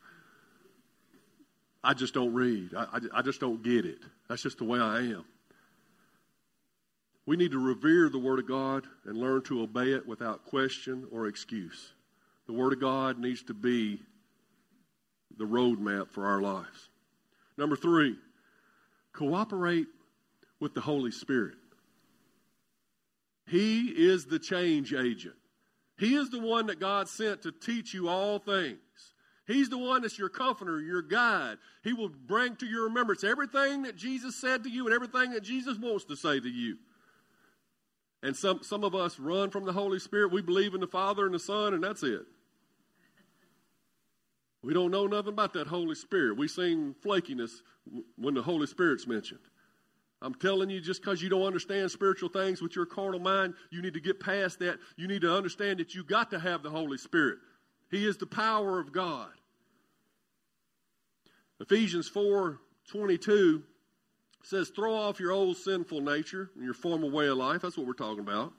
I 1.82 1.94
just 1.94 2.14
don't 2.14 2.34
read. 2.34 2.74
I, 2.74 2.82
I, 2.82 3.18
I 3.18 3.22
just 3.22 3.40
don't 3.40 3.62
get 3.62 3.86
it. 3.86 3.98
That's 4.28 4.42
just 4.42 4.58
the 4.58 4.64
way 4.64 4.80
I 4.80 4.98
am. 4.98 5.24
We 7.26 7.36
need 7.36 7.52
to 7.52 7.58
revere 7.58 8.08
the 8.08 8.18
Word 8.18 8.38
of 8.38 8.48
God 8.48 8.86
and 9.04 9.16
learn 9.16 9.42
to 9.42 9.62
obey 9.62 9.92
it 9.92 10.06
without 10.06 10.44
question 10.46 11.06
or 11.10 11.26
excuse. 11.26 11.92
The 12.46 12.52
Word 12.52 12.72
of 12.72 12.80
God 12.80 13.18
needs 13.18 13.42
to 13.44 13.54
be 13.54 14.00
the 15.36 15.44
roadmap 15.44 16.10
for 16.12 16.26
our 16.26 16.40
lives. 16.40 16.88
Number 17.58 17.76
three, 17.76 18.16
cooperate 19.12 19.86
with 20.60 20.74
the 20.74 20.80
Holy 20.80 21.10
Spirit. 21.10 21.56
He 23.46 23.88
is 23.88 24.26
the 24.26 24.38
change 24.38 24.92
agent. 24.92 25.36
He 25.98 26.14
is 26.14 26.30
the 26.30 26.40
one 26.40 26.66
that 26.66 26.80
God 26.80 27.08
sent 27.08 27.42
to 27.42 27.52
teach 27.52 27.94
you 27.94 28.08
all 28.08 28.38
things. 28.38 28.78
He's 29.46 29.68
the 29.68 29.78
one 29.78 30.02
that's 30.02 30.18
your 30.18 30.28
comforter, 30.28 30.80
your 30.80 31.02
guide. 31.02 31.58
He 31.84 31.92
will 31.92 32.08
bring 32.08 32.56
to 32.56 32.66
your 32.66 32.84
remembrance 32.84 33.22
everything 33.22 33.82
that 33.82 33.96
Jesus 33.96 34.34
said 34.40 34.64
to 34.64 34.70
you 34.70 34.86
and 34.86 34.94
everything 34.94 35.30
that 35.30 35.44
Jesus 35.44 35.78
wants 35.78 36.04
to 36.06 36.16
say 36.16 36.40
to 36.40 36.48
you. 36.48 36.76
And 38.22 38.36
some, 38.36 38.62
some 38.62 38.82
of 38.82 38.94
us 38.94 39.20
run 39.20 39.50
from 39.50 39.64
the 39.64 39.72
Holy 39.72 40.00
Spirit. 40.00 40.32
We 40.32 40.42
believe 40.42 40.74
in 40.74 40.80
the 40.80 40.86
Father 40.88 41.26
and 41.26 41.34
the 41.34 41.38
Son, 41.38 41.74
and 41.74 41.84
that's 41.84 42.02
it. 42.02 42.22
We 44.66 44.74
don't 44.74 44.90
know 44.90 45.06
nothing 45.06 45.28
about 45.28 45.52
that 45.52 45.68
Holy 45.68 45.94
Spirit. 45.94 46.36
We 46.36 46.48
sing 46.48 46.96
flakiness 47.04 47.52
when 48.16 48.34
the 48.34 48.42
Holy 48.42 48.66
Spirit's 48.66 49.06
mentioned. 49.06 49.38
I'm 50.20 50.34
telling 50.34 50.70
you, 50.70 50.80
just 50.80 51.00
because 51.00 51.22
you 51.22 51.28
don't 51.28 51.44
understand 51.44 51.88
spiritual 51.92 52.30
things 52.30 52.60
with 52.60 52.74
your 52.74 52.84
carnal 52.84 53.20
mind, 53.20 53.54
you 53.70 53.80
need 53.80 53.94
to 53.94 54.00
get 54.00 54.18
past 54.18 54.58
that. 54.58 54.80
You 54.96 55.06
need 55.06 55.20
to 55.20 55.32
understand 55.32 55.78
that 55.78 55.94
you 55.94 56.02
got 56.02 56.32
to 56.32 56.40
have 56.40 56.64
the 56.64 56.70
Holy 56.70 56.98
Spirit. 56.98 57.38
He 57.92 58.04
is 58.08 58.16
the 58.16 58.26
power 58.26 58.80
of 58.80 58.90
God. 58.90 59.30
Ephesians 61.60 62.08
4 62.08 62.58
22 62.90 63.62
says, 64.42 64.72
Throw 64.74 64.96
off 64.96 65.20
your 65.20 65.30
old 65.30 65.58
sinful 65.58 66.00
nature 66.00 66.50
and 66.56 66.64
your 66.64 66.74
former 66.74 67.08
way 67.08 67.28
of 67.28 67.36
life. 67.36 67.62
That's 67.62 67.78
what 67.78 67.86
we're 67.86 67.92
talking 67.92 68.18
about, 68.18 68.52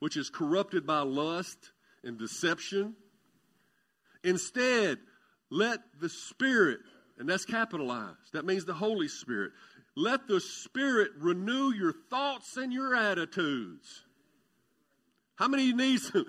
which 0.00 0.16
is 0.16 0.30
corrupted 0.30 0.86
by 0.86 1.00
lust 1.00 1.72
and 2.02 2.18
deception. 2.18 2.94
Instead, 4.22 5.00
let 5.54 5.78
the 6.00 6.08
Spirit, 6.08 6.80
and 7.16 7.28
that's 7.28 7.44
capitalized, 7.44 8.32
that 8.32 8.44
means 8.44 8.64
the 8.64 8.74
Holy 8.74 9.06
Spirit, 9.06 9.52
let 9.96 10.26
the 10.26 10.40
Spirit 10.40 11.12
renew 11.16 11.72
your 11.72 11.94
thoughts 12.10 12.56
and 12.56 12.72
your 12.72 12.96
attitudes. 12.96 14.02
How 15.36 15.46
many 15.46 15.72
need 15.72 16.00
some, 16.00 16.26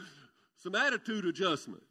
some 0.57 0.75
attitude 0.75 1.25
adjustment? 1.25 1.81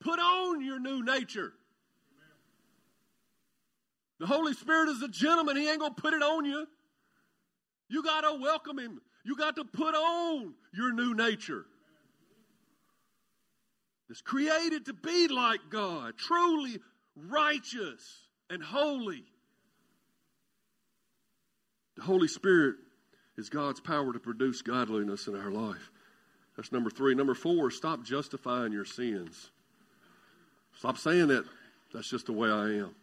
Put 0.00 0.20
on 0.20 0.64
your 0.64 0.78
new 0.78 1.04
nature. 1.04 1.52
The 4.20 4.26
Holy 4.26 4.52
Spirit 4.54 4.88
is 4.90 5.02
a 5.02 5.08
gentleman. 5.08 5.56
He 5.56 5.68
ain't 5.68 5.80
going 5.80 5.96
to 5.96 6.00
put 6.00 6.14
it 6.14 6.22
on 6.22 6.44
you. 6.44 6.64
You 7.88 8.04
got 8.04 8.20
to 8.20 8.40
welcome 8.40 8.78
him. 8.78 9.00
You 9.26 9.34
got 9.34 9.56
to 9.56 9.64
put 9.64 9.92
on 9.96 10.54
your 10.72 10.92
new 10.92 11.12
nature. 11.12 11.66
It's 14.08 14.20
created 14.20 14.86
to 14.86 14.92
be 14.92 15.26
like 15.26 15.58
God, 15.68 16.14
truly 16.16 16.78
righteous 17.16 18.28
and 18.48 18.62
holy. 18.62 19.24
The 21.96 22.04
Holy 22.04 22.28
Spirit 22.28 22.76
is 23.36 23.48
God's 23.48 23.80
power 23.80 24.12
to 24.12 24.20
produce 24.20 24.62
godliness 24.62 25.26
in 25.26 25.34
our 25.34 25.50
life. 25.50 25.90
That's 26.56 26.70
number 26.70 26.88
three. 26.88 27.16
Number 27.16 27.34
four, 27.34 27.72
stop 27.72 28.04
justifying 28.04 28.72
your 28.72 28.84
sins. 28.84 29.50
Stop 30.78 30.98
saying 30.98 31.26
that. 31.28 31.44
That's 31.92 32.08
just 32.08 32.26
the 32.26 32.32
way 32.32 32.48
I 32.48 32.66
am. 32.74 32.94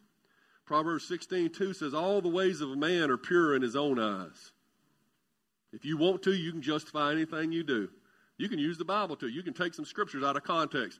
Proverbs 0.65 1.05
16, 1.05 1.49
2 1.49 1.73
says, 1.73 1.93
All 1.93 2.21
the 2.21 2.29
ways 2.29 2.61
of 2.61 2.71
a 2.71 2.77
man 2.77 3.11
are 3.11 3.17
pure 3.17 3.57
in 3.57 3.61
his 3.61 3.75
own 3.75 3.99
eyes. 3.99 4.52
If 5.73 5.83
you 5.83 5.97
want 5.97 6.21
to, 6.23 6.33
you 6.33 6.51
can 6.51 6.61
justify 6.61 7.11
anything 7.11 7.51
you 7.51 7.63
do. 7.63 7.89
You 8.37 8.47
can 8.47 8.59
use 8.59 8.77
the 8.77 8.85
Bible 8.85 9.15
to. 9.17 9.27
You 9.27 9.43
can 9.43 9.53
take 9.53 9.73
some 9.73 9.85
scriptures 9.85 10.23
out 10.23 10.37
of 10.37 10.43
context. 10.43 10.99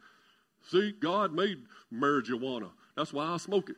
See, 0.72 0.94
God 1.00 1.34
made 1.34 1.60
marijuana. 1.94 2.72
That's 2.96 3.14
why 3.14 3.26
I 3.26 3.38
smoke 3.38 3.70
it. 3.70 3.76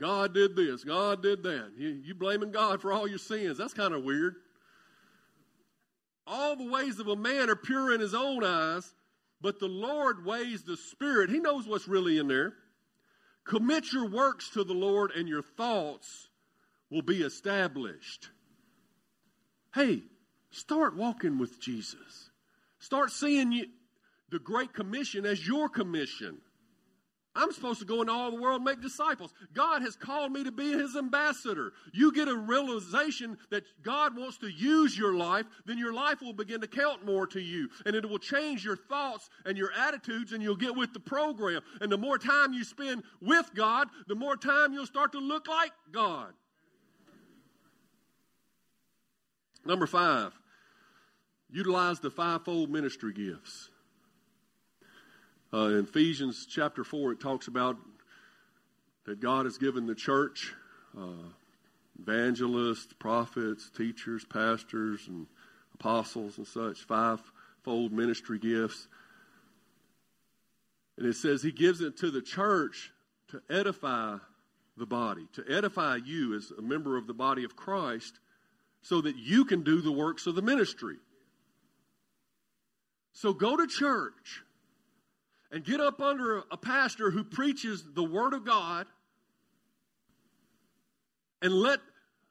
God 0.00 0.34
did 0.34 0.56
this. 0.56 0.82
God 0.82 1.22
did 1.22 1.44
that. 1.44 1.70
You, 1.76 1.88
you 2.04 2.14
blaming 2.14 2.50
God 2.50 2.82
for 2.82 2.92
all 2.92 3.06
your 3.06 3.18
sins. 3.18 3.56
That's 3.56 3.74
kind 3.74 3.94
of 3.94 4.02
weird. 4.02 4.34
All 6.26 6.56
the 6.56 6.68
ways 6.68 6.98
of 6.98 7.06
a 7.06 7.14
man 7.14 7.48
are 7.50 7.56
pure 7.56 7.94
in 7.94 8.00
his 8.00 8.14
own 8.14 8.42
eyes, 8.42 8.94
but 9.40 9.60
the 9.60 9.68
Lord 9.68 10.24
weighs 10.24 10.62
the 10.62 10.76
spirit. 10.76 11.30
He 11.30 11.38
knows 11.38 11.68
what's 11.68 11.86
really 11.86 12.18
in 12.18 12.26
there. 12.26 12.54
Commit 13.44 13.92
your 13.92 14.08
works 14.08 14.50
to 14.50 14.64
the 14.64 14.72
Lord, 14.72 15.12
and 15.12 15.28
your 15.28 15.42
thoughts 15.42 16.28
will 16.92 17.02
be 17.02 17.22
established. 17.22 18.28
Hey, 19.74 20.02
start 20.50 20.94
walking 20.94 21.38
with 21.38 21.58
Jesus. 21.58 22.30
Start 22.78 23.10
seeing 23.10 23.50
you, 23.52 23.66
the 24.30 24.38
Great 24.38 24.74
Commission 24.74 25.24
as 25.24 25.46
your 25.46 25.70
commission. 25.70 26.38
I'm 27.34 27.50
supposed 27.52 27.80
to 27.80 27.86
go 27.86 28.02
into 28.02 28.12
all 28.12 28.30
the 28.30 28.38
world 28.38 28.56
and 28.56 28.64
make 28.66 28.82
disciples. 28.82 29.32
God 29.54 29.80
has 29.80 29.96
called 29.96 30.32
me 30.32 30.44
to 30.44 30.52
be 30.52 30.72
his 30.72 30.96
ambassador. 30.96 31.72
You 31.94 32.12
get 32.12 32.28
a 32.28 32.36
realization 32.36 33.38
that 33.50 33.64
God 33.82 34.14
wants 34.18 34.36
to 34.38 34.48
use 34.48 34.98
your 34.98 35.14
life, 35.14 35.46
then 35.64 35.78
your 35.78 35.94
life 35.94 36.20
will 36.20 36.34
begin 36.34 36.60
to 36.60 36.66
count 36.66 37.06
more 37.06 37.26
to 37.28 37.40
you. 37.40 37.70
And 37.86 37.96
it 37.96 38.06
will 38.06 38.18
change 38.18 38.66
your 38.66 38.76
thoughts 38.76 39.30
and 39.46 39.56
your 39.56 39.72
attitudes, 39.72 40.32
and 40.32 40.42
you'll 40.42 40.56
get 40.56 40.76
with 40.76 40.92
the 40.92 41.00
program. 41.00 41.62
And 41.80 41.90
the 41.90 41.96
more 41.96 42.18
time 42.18 42.52
you 42.52 42.64
spend 42.64 43.02
with 43.22 43.50
God, 43.54 43.88
the 44.08 44.14
more 44.14 44.36
time 44.36 44.74
you'll 44.74 44.84
start 44.84 45.12
to 45.12 45.18
look 45.18 45.48
like 45.48 45.72
God. 45.90 46.34
Number 49.64 49.86
five, 49.86 50.32
utilize 51.50 52.00
the 52.00 52.10
fivefold 52.10 52.70
ministry 52.70 53.12
gifts. 53.12 53.70
Uh, 55.54 55.66
in 55.66 55.80
Ephesians 55.80 56.46
chapter 56.46 56.82
4, 56.82 57.12
it 57.12 57.20
talks 57.20 57.46
about 57.46 57.76
that 59.04 59.20
God 59.20 59.44
has 59.44 59.58
given 59.58 59.86
the 59.86 59.94
church 59.94 60.54
uh, 60.98 61.28
evangelists, 62.00 62.92
prophets, 62.98 63.70
teachers, 63.76 64.24
pastors, 64.24 65.06
and 65.06 65.26
apostles 65.74 66.38
and 66.38 66.46
such, 66.46 66.84
fivefold 66.84 67.92
ministry 67.92 68.38
gifts. 68.38 68.88
And 70.96 71.06
it 71.06 71.14
says 71.14 71.42
he 71.42 71.52
gives 71.52 71.80
it 71.80 71.98
to 71.98 72.10
the 72.10 72.22
church 72.22 72.92
to 73.28 73.42
edify 73.50 74.16
the 74.76 74.86
body, 74.86 75.28
to 75.34 75.44
edify 75.48 75.96
you 75.96 76.34
as 76.34 76.50
a 76.56 76.62
member 76.62 76.96
of 76.96 77.06
the 77.06 77.14
body 77.14 77.44
of 77.44 77.56
Christ 77.56 78.18
so 78.82 79.00
that 79.00 79.16
you 79.16 79.44
can 79.44 79.62
do 79.62 79.80
the 79.80 79.92
works 79.92 80.26
of 80.26 80.34
the 80.34 80.42
ministry. 80.42 80.96
So 83.12 83.32
go 83.32 83.56
to 83.56 83.66
church 83.66 84.42
and 85.50 85.64
get 85.64 85.80
up 85.80 86.00
under 86.00 86.42
a 86.50 86.56
pastor 86.56 87.10
who 87.10 87.24
preaches 87.24 87.84
the 87.94 88.02
Word 88.02 88.32
of 88.32 88.44
God 88.44 88.86
and 91.40 91.52
let, 91.52 91.80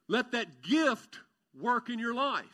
let 0.08 0.32
that 0.32 0.62
gift 0.62 1.18
work 1.58 1.88
in 1.88 1.98
your 1.98 2.14
life. 2.14 2.44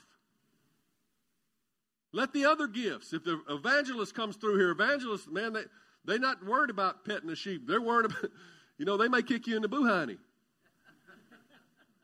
Let 2.13 2.33
the 2.33 2.47
other 2.47 2.67
gifts, 2.67 3.13
if 3.13 3.25
the 3.25 3.41
evangelist 3.49 4.15
comes 4.15 4.37
through 4.37 4.59
here, 4.59 4.71
evangelists, 4.71 5.29
man, 5.29 5.53
they, 5.53 5.65
they're 6.05 6.19
not 6.19 6.45
worried 6.45 6.71
about 6.71 7.05
petting 7.05 7.29
the 7.29 7.37
sheep. 7.37 7.67
They're 7.67 7.81
worried 7.81 8.07
about, 8.07 8.31
you 8.79 8.85
know, 8.85 8.97
they 8.97 9.09
may 9.09 9.23
kick 9.23 9.47
you 9.47 9.57
in 9.57 9.63
the 9.63 9.69
boohiny. 9.69 10.19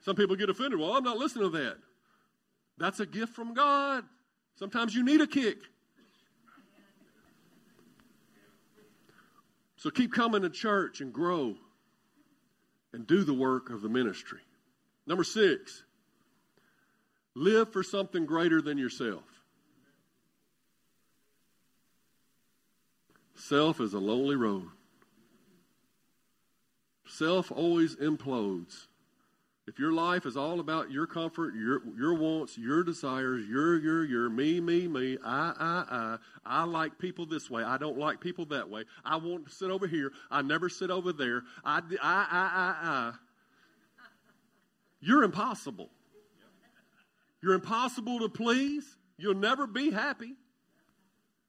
Some 0.05 0.17
people 0.17 0.37
get 0.37 0.51
offended. 0.51 0.79
Well, 0.79 0.93
I'm 0.93 1.05
not 1.05 1.17
listening 1.17 1.51
to 1.51 1.59
that. 1.59 1.77
That's 2.77 3.01
a 3.01 3.07
gift 3.07 3.35
from 3.35 3.55
God. 3.55 4.05
Sometimes 4.57 4.95
you 4.95 5.03
need 5.03 5.21
a 5.21 5.27
kick. 5.27 5.59
So 9.77 9.91
keep 9.91 10.13
coming 10.13 10.43
to 10.43 10.51
church 10.51 11.01
and 11.01 11.13
grow 11.13 11.57
and 12.93 13.07
do 13.07 13.25
the 13.25 13.35
work 13.35 13.71
of 13.71 13.83
the 13.83 13.89
ministry. 13.89 14.41
Number 15.07 15.25
six, 15.25 15.85
live 17.35 17.73
for 17.73 17.83
something 17.83 18.27
greater 18.27 18.63
than 18.63 18.79
yourself. 18.79 19.25
Self 23.37 23.81
is 23.81 23.95
a 23.95 23.99
lonely 23.99 24.37
road. 24.37 24.69
Self 27.07 27.51
always 27.53 27.97
implodes. 27.97 28.87
If 29.67 29.79
your 29.79 29.93
life 29.93 30.27
is 30.27 30.37
all 30.37 30.61
about 30.61 30.91
your 30.91 31.07
comfort, 31.07 31.55
your 31.55 31.81
your 31.97 32.15
wants, 32.15 32.59
your 32.59 32.85
desires, 32.85 33.47
your 33.49 33.79
your 33.79 34.05
your 34.05 34.29
me 34.29 34.61
me 34.61 34.87
me, 34.87 35.17
I 35.25 35.53
I 35.59 35.85
I, 35.97 36.19
I 36.45 36.65
like 36.65 36.99
people 36.99 37.25
this 37.25 37.49
way. 37.49 37.63
I 37.63 37.79
don't 37.79 37.97
like 37.97 38.21
people 38.21 38.45
that 38.47 38.69
way. 38.69 38.85
I 39.05 39.17
want 39.17 39.47
to 39.47 39.55
sit 39.55 39.71
over 39.71 39.87
here. 39.87 40.13
I 40.31 40.43
never 40.43 40.69
sit 40.69 40.91
over 40.91 41.15
there. 41.15 41.45
I 41.65 41.79
I 41.79 42.27
I 42.31 42.51
I 42.55 42.75
I. 42.83 43.13
You're 45.01 45.23
impossible. 45.23 45.89
You're 47.43 47.55
impossible 47.55 48.21
to 48.21 48.29
please. 48.29 48.85
You'll 49.17 49.35
never 49.35 49.67
be 49.67 49.91
happy. 49.91 50.35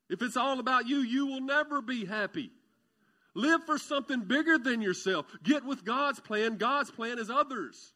If 0.09 0.21
it's 0.21 0.37
all 0.37 0.59
about 0.59 0.87
you, 0.87 0.99
you 0.99 1.25
will 1.25 1.41
never 1.41 1.81
be 1.81 2.05
happy. 2.05 2.51
Live 3.33 3.65
for 3.65 3.77
something 3.77 4.21
bigger 4.21 4.57
than 4.57 4.81
yourself. 4.81 5.25
Get 5.43 5.65
with 5.65 5.83
God's 5.83 6.21
plan. 6.21 6.55
God's 6.55 6.91
plan 6.91 7.19
is 7.19 7.29
others. 7.29 7.93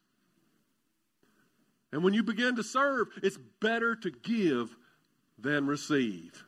And 1.92 2.04
when 2.04 2.14
you 2.14 2.22
begin 2.22 2.56
to 2.56 2.62
serve, 2.62 3.08
it's 3.22 3.38
better 3.60 3.96
to 3.96 4.10
give 4.10 4.76
than 5.38 5.66
receive. 5.66 6.44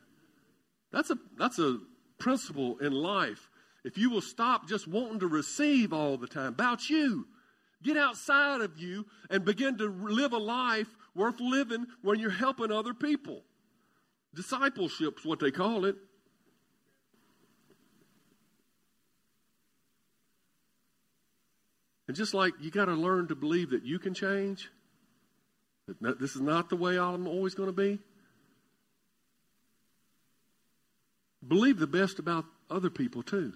That's 0.91 1.09
a, 1.09 1.17
that's 1.37 1.59
a 1.59 1.79
principle 2.17 2.77
in 2.77 2.93
life. 2.93 3.49
If 3.83 3.97
you 3.97 4.09
will 4.09 4.21
stop 4.21 4.67
just 4.69 4.87
wanting 4.87 5.19
to 5.19 5.27
receive 5.27 5.91
all 5.91 6.17
the 6.17 6.27
time 6.27 6.47
about 6.47 6.89
you, 6.89 7.27
get 7.81 7.97
outside 7.97 8.61
of 8.61 8.77
you 8.77 9.05
and 9.29 9.43
begin 9.43 9.77
to 9.79 9.89
live 9.89 10.31
a 10.31 10.37
life 10.37 10.87
worth 11.15 11.39
living 11.41 11.87
when 12.01 12.19
you're 12.19 12.29
helping 12.29 12.71
other 12.71 12.93
people. 12.93 13.41
Discipleship's 14.33 15.25
what 15.25 15.39
they 15.39 15.51
call 15.51 15.85
it. 15.85 15.95
And 22.07 22.15
just 22.15 22.33
like 22.33 22.53
you 22.61 22.71
got 22.71 22.85
to 22.85 22.93
learn 22.93 23.27
to 23.29 23.35
believe 23.35 23.71
that 23.71 23.83
you 23.83 23.99
can 23.99 24.13
change, 24.13 24.69
this 25.87 26.35
is 26.35 26.41
not 26.41 26.69
the 26.69 26.75
way 26.75 26.97
I'm 26.97 27.27
always 27.27 27.55
going 27.55 27.67
to 27.67 27.73
be. 27.73 27.99
Believe 31.45 31.77
the 31.77 31.87
best 31.87 32.19
about 32.19 32.45
other 32.69 32.89
people 32.89 33.21
too. 33.21 33.53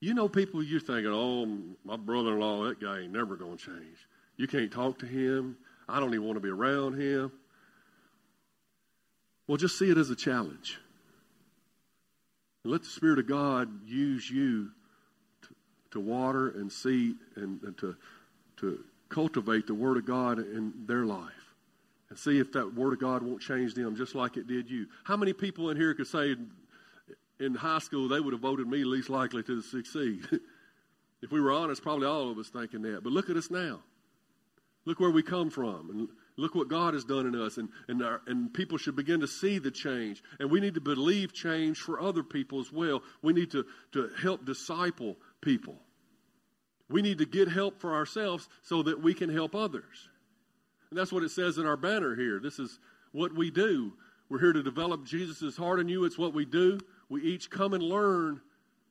You 0.00 0.12
know 0.12 0.28
people 0.28 0.62
you're 0.62 0.80
thinking, 0.80 1.10
oh, 1.10 1.46
my 1.84 1.96
brother 1.96 2.32
in 2.32 2.40
law, 2.40 2.64
that 2.64 2.78
guy 2.80 3.00
ain't 3.00 3.12
never 3.12 3.36
going 3.36 3.56
to 3.56 3.64
change. 3.64 3.96
You 4.36 4.46
can't 4.46 4.70
talk 4.70 4.98
to 4.98 5.06
him. 5.06 5.56
I 5.88 5.98
don't 5.98 6.12
even 6.12 6.26
want 6.26 6.36
to 6.36 6.40
be 6.40 6.50
around 6.50 7.00
him. 7.00 7.32
Well, 9.46 9.56
just 9.56 9.78
see 9.78 9.90
it 9.90 9.96
as 9.96 10.10
a 10.10 10.16
challenge. 10.16 10.78
And 12.64 12.72
let 12.72 12.82
the 12.82 12.88
Spirit 12.88 13.18
of 13.18 13.26
God 13.26 13.86
use 13.86 14.30
you 14.30 14.70
to, 15.42 15.48
to 15.92 16.00
water 16.00 16.48
and 16.50 16.70
seed 16.70 17.16
and, 17.36 17.62
and 17.62 17.76
to, 17.78 17.96
to 18.58 18.84
cultivate 19.14 19.66
the 19.66 19.74
Word 19.74 19.96
of 19.96 20.04
God 20.04 20.38
in 20.38 20.72
their 20.86 21.04
life. 21.04 21.30
And 22.10 22.18
see 22.18 22.38
if 22.38 22.52
that 22.52 22.74
Word 22.74 22.92
of 22.92 23.00
God 23.00 23.22
won't 23.22 23.40
change 23.40 23.74
them 23.74 23.96
just 23.96 24.14
like 24.14 24.36
it 24.36 24.46
did 24.46 24.68
you. 24.68 24.86
How 25.04 25.16
many 25.16 25.32
people 25.32 25.70
in 25.70 25.76
here 25.76 25.94
could 25.94 26.06
say 26.06 26.34
in 27.40 27.54
high 27.54 27.78
school 27.78 28.08
they 28.08 28.20
would 28.20 28.32
have 28.32 28.42
voted 28.42 28.66
me 28.66 28.84
least 28.84 29.08
likely 29.08 29.42
to 29.44 29.62
succeed? 29.62 30.26
if 31.22 31.30
we 31.30 31.40
were 31.40 31.52
honest, 31.52 31.82
probably 31.82 32.06
all 32.06 32.30
of 32.30 32.38
us 32.38 32.48
thinking 32.48 32.82
that. 32.82 33.04
But 33.04 33.12
look 33.12 33.30
at 33.30 33.36
us 33.36 33.50
now. 33.50 33.80
Look 34.84 35.00
where 35.00 35.10
we 35.10 35.22
come 35.22 35.48
from. 35.48 35.90
And 35.90 36.08
look 36.36 36.54
what 36.54 36.68
God 36.68 36.94
has 36.94 37.04
done 37.04 37.26
in 37.26 37.40
us. 37.40 37.56
And, 37.56 37.68
and, 37.88 38.02
our, 38.02 38.20
and 38.26 38.52
people 38.52 38.78
should 38.78 38.96
begin 38.96 39.20
to 39.20 39.28
see 39.28 39.58
the 39.58 39.70
change. 39.70 40.22
And 40.38 40.50
we 40.50 40.60
need 40.60 40.74
to 40.74 40.80
believe 40.80 41.32
change 41.32 41.78
for 41.78 42.00
other 42.00 42.22
people 42.22 42.60
as 42.60 42.70
well. 42.70 43.02
We 43.22 43.32
need 43.32 43.52
to, 43.52 43.64
to 43.92 44.10
help 44.20 44.44
disciple 44.44 45.16
people. 45.40 45.76
We 46.88 47.02
need 47.02 47.18
to 47.18 47.26
get 47.26 47.48
help 47.48 47.80
for 47.80 47.94
ourselves 47.94 48.48
so 48.62 48.82
that 48.82 49.02
we 49.02 49.14
can 49.14 49.30
help 49.30 49.54
others. 49.54 50.08
And 50.90 50.98
that's 50.98 51.12
what 51.12 51.22
it 51.22 51.30
says 51.30 51.58
in 51.58 51.66
our 51.66 51.76
banner 51.76 52.14
here. 52.14 52.40
This 52.40 52.58
is 52.58 52.78
what 53.12 53.34
we 53.34 53.50
do. 53.50 53.92
We're 54.28 54.40
here 54.40 54.52
to 54.52 54.62
develop 54.62 55.04
Jesus' 55.04 55.56
heart 55.56 55.80
in 55.80 55.88
you. 55.88 56.04
It's 56.04 56.18
what 56.18 56.34
we 56.34 56.44
do. 56.44 56.78
We 57.08 57.22
each 57.22 57.50
come 57.50 57.72
and 57.72 57.82
learn 57.82 58.40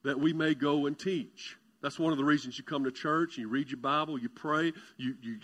that 0.03 0.19
we 0.19 0.33
may 0.33 0.53
go 0.53 0.85
and 0.85 0.97
teach. 0.97 1.57
That's 1.81 1.99
one 1.99 2.11
of 2.11 2.17
the 2.17 2.23
reasons 2.23 2.57
you 2.57 2.63
come 2.63 2.85
to 2.85 2.91
church, 2.91 3.37
you 3.37 3.49
read 3.49 3.69
your 3.69 3.79
Bible, 3.79 4.17
you 4.17 4.29
pray, 4.29 4.71
you, 4.97 5.15
you 5.21 5.37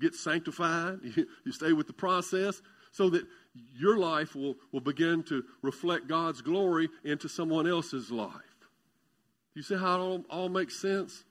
get 0.00 0.14
sanctified, 0.14 1.00
you, 1.02 1.26
you 1.44 1.52
stay 1.52 1.72
with 1.72 1.86
the 1.86 1.92
process 1.92 2.62
so 2.92 3.10
that 3.10 3.26
your 3.76 3.98
life 3.98 4.36
will, 4.36 4.54
will 4.72 4.80
begin 4.80 5.22
to 5.24 5.44
reflect 5.62 6.06
God's 6.06 6.42
glory 6.42 6.88
into 7.02 7.28
someone 7.28 7.66
else's 7.66 8.10
life. 8.10 8.30
You 9.54 9.62
see 9.62 9.76
how 9.76 9.96
it 9.96 9.98
all, 9.98 10.24
all 10.30 10.48
makes 10.48 10.80
sense? 10.80 11.24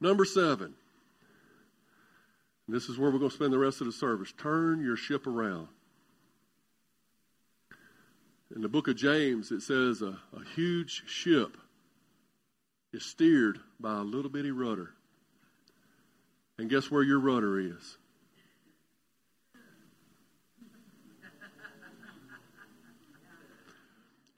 Number 0.00 0.24
seven. 0.24 0.74
This 2.68 2.88
is 2.88 2.98
where 2.98 3.10
we're 3.10 3.18
going 3.18 3.30
to 3.30 3.36
spend 3.36 3.52
the 3.52 3.58
rest 3.58 3.80
of 3.80 3.86
the 3.86 3.92
service. 3.92 4.32
Turn 4.36 4.82
your 4.82 4.96
ship 4.96 5.26
around. 5.26 5.68
In 8.54 8.62
the 8.62 8.68
book 8.68 8.88
of 8.88 8.96
James, 8.96 9.50
it 9.50 9.62
says 9.62 10.02
a, 10.02 10.18
a 10.32 10.44
huge 10.54 11.04
ship 11.06 11.56
is 12.92 13.04
steered 13.04 13.60
by 13.78 13.98
a 13.98 14.02
little 14.02 14.30
bitty 14.30 14.50
rudder. 14.50 14.90
And 16.58 16.70
guess 16.70 16.90
where 16.90 17.02
your 17.02 17.20
rudder 17.20 17.60
is? 17.60 17.98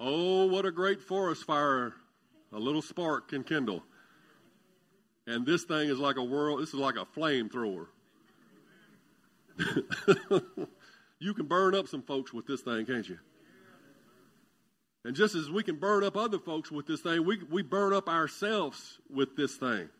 Oh, 0.00 0.46
what 0.46 0.64
a 0.64 0.70
great 0.70 1.00
forest 1.00 1.44
fire 1.44 1.94
a 2.52 2.58
little 2.58 2.82
spark 2.82 3.28
can 3.28 3.44
kindle. 3.44 3.82
And 5.28 5.44
this 5.44 5.64
thing 5.64 5.90
is 5.90 5.98
like 5.98 6.16
a 6.16 6.24
world, 6.24 6.62
this 6.62 6.70
is 6.70 6.74
like 6.76 6.96
a 6.96 7.04
flamethrower. 7.04 7.88
you 11.18 11.34
can 11.34 11.44
burn 11.44 11.74
up 11.74 11.86
some 11.86 12.00
folks 12.00 12.32
with 12.32 12.46
this 12.46 12.62
thing, 12.62 12.86
can't 12.86 13.06
you? 13.06 13.18
And 15.04 15.14
just 15.14 15.34
as 15.34 15.50
we 15.50 15.62
can 15.62 15.76
burn 15.76 16.02
up 16.02 16.16
other 16.16 16.38
folks 16.38 16.72
with 16.72 16.86
this 16.86 17.02
thing, 17.02 17.26
we, 17.26 17.42
we 17.50 17.62
burn 17.62 17.92
up 17.92 18.08
ourselves 18.08 18.98
with 19.10 19.36
this 19.36 19.54
thing. 19.56 19.90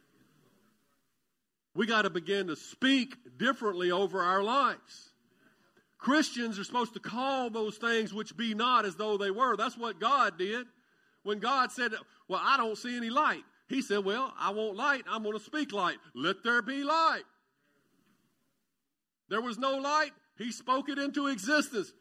We 1.75 1.87
got 1.87 2.03
to 2.03 2.11
begin 2.11 2.47
to 2.47 2.57
speak 2.57 3.15
differently 3.37 3.91
over 3.91 4.23
our 4.23 4.43
lives. 4.43 5.11
Christians 5.99 6.59
are 6.59 6.65
supposed 6.65 6.95
to 6.95 7.01
call 7.01 7.51
those 7.51 7.77
things 7.77 8.15
which 8.15 8.35
be 8.35 8.55
not 8.55 8.87
as 8.87 8.97
though 8.97 9.19
they 9.19 9.31
were. 9.31 9.59
That's 9.59 9.77
what 9.77 10.01
God 10.01 10.39
did. 10.39 10.67
When 11.23 11.39
God 11.39 11.71
said, 11.71 11.93
Well, 12.29 12.41
I 12.43 12.57
don't 12.57 12.79
see 12.79 12.97
any 12.97 13.11
light, 13.11 13.45
He 13.69 13.83
said, 13.83 14.05
Well, 14.05 14.33
I 14.39 14.51
want 14.51 14.77
light. 14.77 15.05
I'm 15.09 15.23
going 15.23 15.39
to 15.39 15.45
speak 15.45 15.73
light. 15.73 15.99
Let 16.15 16.43
there 16.43 16.63
be 16.63 16.85
light. 16.85 17.25
There 19.29 19.43
was 19.43 19.59
no 19.59 19.77
light. 19.77 20.13
He 20.39 20.53
spoke 20.53 20.89
it 20.89 20.99
into 20.99 21.27
existence. 21.27 21.93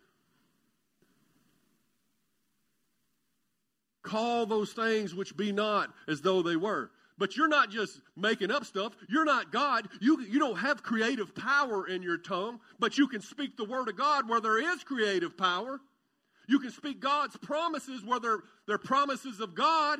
Call 4.02 4.46
those 4.46 4.72
things 4.72 5.14
which 5.14 5.36
be 5.36 5.52
not 5.52 5.90
as 6.08 6.22
though 6.22 6.42
they 6.42 6.56
were. 6.56 6.92
But 7.18 7.36
you're 7.36 7.50
not 7.50 7.72
just 7.72 8.00
making 8.16 8.52
up 8.52 8.64
stuff. 8.64 8.94
You're 9.10 9.26
not 9.26 9.52
God. 9.52 9.90
You, 10.00 10.22
you 10.22 10.40
don't 10.40 10.58
have 10.58 10.84
creative 10.84 11.36
power 11.36 11.88
in 11.88 12.04
your 12.04 12.18
tongue, 12.18 12.60
but 12.80 12.98
you 12.98 13.08
can 13.08 13.22
speak 13.22 13.58
the 13.58 13.66
word 13.66 13.90
of 13.90 13.98
God 13.98 14.30
where 14.30 14.40
there 14.40 14.60
is 14.60 14.84
creative 14.84 15.36
power. 15.36 15.82
You 16.48 16.60
can 16.60 16.72
speak 16.72 17.02
God's 17.02 17.36
promises 17.36 18.06
where 18.06 18.20
they're, 18.20 18.40
they're 18.68 18.78
promises 18.78 19.42
of 19.42 19.56
God. 19.56 20.00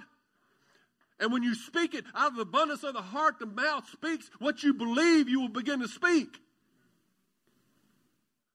And 1.20 1.32
when 1.32 1.44
you 1.44 1.56
speak 1.56 1.94
it 1.96 2.06
out 2.14 2.32
of 2.32 2.36
the 2.36 2.44
abundance 2.44 2.84
of 2.84 2.94
the 2.94 3.02
heart, 3.02 3.40
the 3.40 3.48
mouth 3.48 3.90
speaks. 3.90 4.30
What 4.40 4.64
you 4.64 4.74
believe, 4.74 5.28
you 5.28 5.42
will 5.42 5.50
begin 5.50 5.80
to 5.80 5.88
speak. 5.88 6.38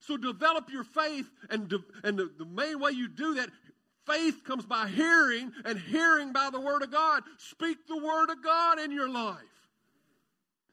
So 0.01 0.17
develop 0.17 0.71
your 0.71 0.85
faith, 0.85 1.29
and, 1.51 1.69
de- 1.69 1.85
and 2.03 2.19
the, 2.19 2.31
the 2.39 2.45
main 2.45 2.81
way 2.81 2.91
you 2.93 3.09
do 3.09 3.35
that, 3.35 3.51
Faith 4.07 4.43
comes 4.45 4.67
by 4.67 4.89
hearing, 4.89 5.53
and 5.65 5.79
hearing 5.79 6.33
by 6.33 6.51
the 6.51 6.61
Word 6.61 6.83
of 6.83 6.91
God. 6.91 7.23
Speak 7.39 7.87
the 7.87 7.97
Word 7.97 8.31
of 8.31 8.43
God 8.43 8.81
in 8.81 8.91
your 8.91 9.09
life. 9.09 9.37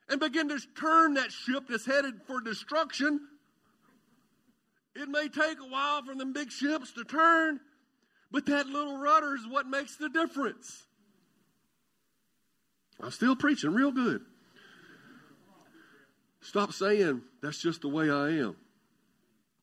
And 0.10 0.20
begin 0.20 0.50
to 0.50 0.60
turn 0.80 1.14
that 1.14 1.32
ship 1.32 1.66
that's 1.70 1.86
headed 1.86 2.16
for 2.26 2.42
destruction. 2.42 3.20
It 4.96 5.08
may 5.08 5.28
take 5.28 5.60
a 5.60 5.70
while 5.70 6.04
for 6.04 6.16
them 6.16 6.34
big 6.34 6.52
ships 6.52 6.92
to 6.94 7.04
turn, 7.04 7.60
but 8.32 8.48
that 8.48 8.66
little 8.66 8.98
rudder 8.98 9.36
is 9.36 9.48
what 9.48 9.68
makes 9.68 9.96
the 9.98 10.10
difference. 10.10 10.88
I'm 13.02 13.12
still 13.12 13.36
preaching 13.36 13.74
real 13.74 13.92
good. 13.92 14.22
Stop 16.42 16.74
saying, 16.74 17.22
that's 17.42 17.62
just 17.62 17.82
the 17.82 17.90
way 17.90 18.10
I 18.10 18.30
am, 18.30 18.56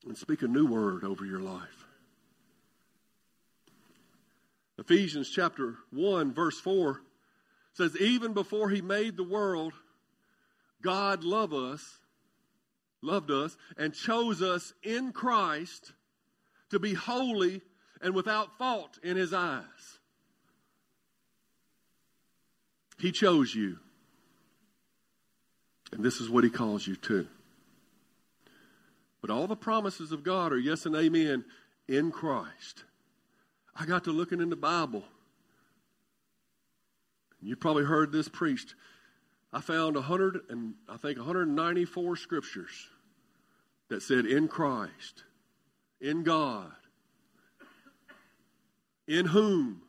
and 0.06 0.16
speak 0.16 0.42
a 0.42 0.46
new 0.46 0.66
word 0.66 1.04
over 1.04 1.24
your 1.24 1.40
life. 1.40 1.86
Ephesians 4.78 5.30
chapter 5.30 5.76
1, 5.90 6.34
verse 6.34 6.60
4 6.60 7.00
says, 7.72 7.96
Even 7.96 8.34
before 8.34 8.68
he 8.68 8.82
made 8.82 9.16
the 9.16 9.24
world, 9.24 9.72
God 10.82 11.24
loved 11.24 11.54
us, 11.54 11.98
loved 13.02 13.30
us, 13.30 13.56
and 13.78 13.94
chose 13.94 14.42
us 14.42 14.74
in 14.82 15.12
Christ 15.12 15.92
to 16.70 16.78
be 16.78 16.94
holy 16.94 17.62
and 18.02 18.14
without 18.14 18.58
fault 18.58 18.98
in 19.02 19.16
his 19.16 19.32
eyes. 19.32 19.98
He 22.98 23.12
chose 23.12 23.54
you. 23.54 23.78
And 25.92 26.04
this 26.04 26.20
is 26.20 26.28
what 26.28 26.44
he 26.44 26.50
calls 26.50 26.86
you 26.86 26.96
to. 26.96 27.26
But 29.20 29.30
all 29.30 29.46
the 29.46 29.56
promises 29.56 30.12
of 30.12 30.22
God 30.22 30.52
are 30.52 30.58
yes 30.58 30.86
and 30.86 30.94
amen 30.94 31.44
in 31.88 32.10
Christ. 32.10 32.84
I 33.74 33.86
got 33.86 34.04
to 34.04 34.10
looking 34.10 34.40
in 34.40 34.50
the 34.50 34.56
Bible. 34.56 35.04
You 37.42 37.56
probably 37.56 37.84
heard 37.84 38.12
this 38.12 38.28
preached. 38.28 38.74
I 39.52 39.60
found 39.60 39.94
100 39.94 40.40
and 40.48 40.74
I 40.88 40.96
think 40.96 41.18
194 41.18 42.16
scriptures 42.16 42.88
that 43.88 44.02
said 44.02 44.26
in 44.26 44.48
Christ, 44.48 45.24
in 46.00 46.24
God, 46.24 46.72
in 49.06 49.26
whom, 49.26 49.82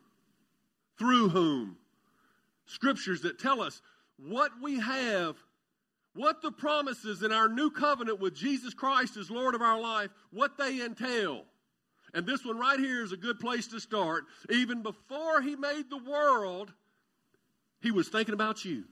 through 0.98 1.30
whom 1.30 1.76
scriptures 2.68 3.22
that 3.22 3.38
tell 3.40 3.60
us 3.60 3.82
what 4.18 4.52
we 4.62 4.78
have, 4.78 5.36
what 6.14 6.42
the 6.42 6.52
promises 6.52 7.22
in 7.22 7.32
our 7.32 7.48
new 7.48 7.70
covenant 7.70 8.20
with 8.20 8.34
Jesus 8.34 8.74
Christ 8.74 9.16
as 9.16 9.30
Lord 9.30 9.54
of 9.54 9.62
our 9.62 9.80
life, 9.80 10.10
what 10.30 10.56
they 10.56 10.80
entail. 10.82 11.44
And 12.14 12.26
this 12.26 12.44
one 12.44 12.58
right 12.58 12.78
here 12.78 13.02
is 13.02 13.12
a 13.12 13.16
good 13.16 13.38
place 13.38 13.66
to 13.68 13.80
start. 13.80 14.24
Even 14.50 14.82
before 14.82 15.40
he 15.42 15.56
made 15.56 15.90
the 15.90 15.98
world, 15.98 16.72
he 17.80 17.90
was 17.90 18.08
thinking 18.08 18.34
about 18.34 18.64
you. 18.64 18.84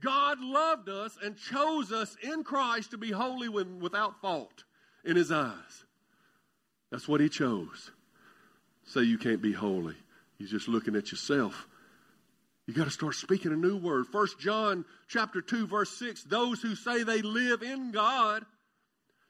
God 0.00 0.38
loved 0.40 0.88
us 0.88 1.18
and 1.22 1.36
chose 1.36 1.90
us 1.90 2.16
in 2.22 2.44
Christ 2.44 2.92
to 2.92 2.98
be 2.98 3.10
holy 3.10 3.48
without 3.48 4.20
fault 4.20 4.64
in 5.04 5.16
his 5.16 5.32
eyes. 5.32 5.84
That's 6.90 7.08
what 7.08 7.20
He 7.20 7.28
chose. 7.28 7.90
Say 8.84 9.02
you 9.02 9.18
can't 9.18 9.42
be 9.42 9.52
holy. 9.52 9.96
You're 10.38 10.48
just 10.48 10.68
looking 10.68 10.96
at 10.96 11.10
yourself. 11.10 11.66
You 12.66 12.74
got 12.74 12.84
to 12.84 12.90
start 12.90 13.14
speaking 13.14 13.52
a 13.52 13.56
new 13.56 13.76
word. 13.76 14.06
First 14.06 14.38
John 14.38 14.84
chapter 15.08 15.40
2 15.40 15.66
verse 15.66 15.90
6, 15.98 16.24
those 16.24 16.60
who 16.60 16.74
say 16.74 17.02
they 17.02 17.22
live 17.22 17.62
in 17.62 17.92
God 17.92 18.44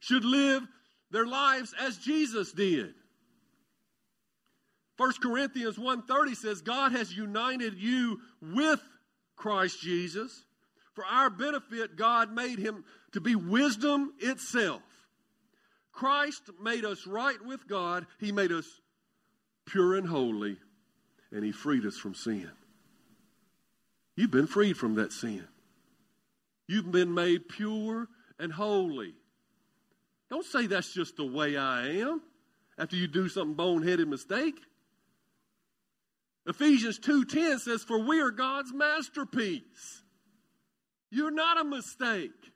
should 0.01 0.25
live 0.25 0.63
their 1.11 1.27
lives 1.27 1.75
as 1.81 1.97
Jesus 1.99 2.53
did. 2.53 2.95
1 4.97 5.13
Corinthians 5.23 5.77
1:30 5.79 6.37
says 6.37 6.61
God 6.61 6.93
has 6.93 7.17
united 7.17 7.75
you 7.79 8.21
with 8.43 8.81
Christ 9.37 9.81
Jesus. 9.81 10.45
For 10.95 11.05
our 11.05 11.31
benefit 11.31 11.95
God 11.95 12.33
made 12.33 12.59
him 12.59 12.85
to 13.13 13.21
be 13.21 13.37
wisdom 13.37 14.13
itself. 14.19 14.83
Christ 15.99 16.51
made 16.63 16.85
us 16.85 17.09
right 17.09 17.45
with 17.45 17.67
God. 17.67 18.07
He 18.21 18.31
made 18.31 18.53
us 18.53 18.67
pure 19.67 19.97
and 19.97 20.07
holy 20.07 20.57
and 21.33 21.45
he 21.45 21.51
freed 21.51 21.85
us 21.85 21.97
from 21.97 22.15
sin. 22.15 22.49
You've 24.15 24.31
been 24.31 24.47
freed 24.47 24.77
from 24.77 24.95
that 24.95 25.13
sin. 25.13 25.45
You've 26.69 26.93
been 26.93 27.13
made 27.13 27.49
pure 27.49 28.07
and 28.39 28.53
holy. 28.53 29.15
Don't 30.31 30.45
say 30.45 30.69
that's 30.69 30.95
just 30.95 31.17
the 31.17 31.27
way 31.27 31.57
I 31.57 31.89
am 31.89 32.23
after 32.79 32.95
you 32.95 33.09
do 33.09 33.29
something 33.29 33.57
boneheaded 33.57 34.07
mistake. 34.07 34.61
Ephesians 36.47 37.01
2:10 37.01 37.59
says 37.59 37.83
for 37.83 37.99
we 37.99 38.21
are 38.21 38.31
God's 38.31 38.73
masterpiece. 38.73 40.05
You're 41.11 41.33
not 41.33 41.61
a 41.61 41.65
mistake. 41.65 42.53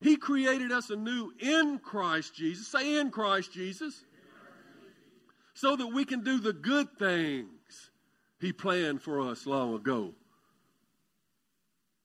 He 0.00 0.16
created 0.16 0.72
us 0.72 0.90
anew 0.90 1.32
in 1.38 1.78
Christ 1.78 2.34
Jesus. 2.34 2.68
Say 2.68 2.98
in 2.98 3.10
Christ 3.10 3.52
Jesus. 3.52 4.04
So 5.54 5.76
that 5.76 5.88
we 5.88 6.04
can 6.04 6.24
do 6.24 6.38
the 6.40 6.54
good 6.54 6.88
things 6.98 7.90
He 8.40 8.52
planned 8.52 9.02
for 9.02 9.20
us 9.20 9.46
long 9.46 9.74
ago. 9.74 10.14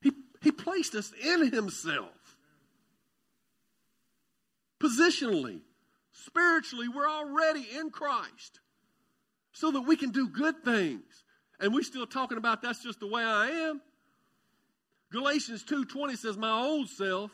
He, 0.02 0.12
he 0.42 0.52
placed 0.52 0.94
us 0.94 1.14
in 1.24 1.52
Himself. 1.54 2.10
Positionally, 4.82 5.62
spiritually, 6.12 6.90
we're 6.90 7.10
already 7.10 7.66
in 7.78 7.92
Christ 7.92 8.60
so 9.54 9.72
that 9.72 9.82
we 9.82 9.96
can 9.96 10.12
do 10.12 10.28
good 10.28 10.66
things. 10.66 11.24
And 11.62 11.74
we're 11.74 11.84
still 11.84 12.06
talking 12.06 12.38
about 12.38 12.62
that's 12.62 12.84
just 12.84 13.00
the 13.00 13.08
way 13.08 13.24
I 13.24 13.48
am. 13.48 13.82
Galatians 15.14 15.64
2:20 15.64 16.18
says 16.18 16.36
my 16.36 16.52
old 16.52 16.90
self 16.90 17.32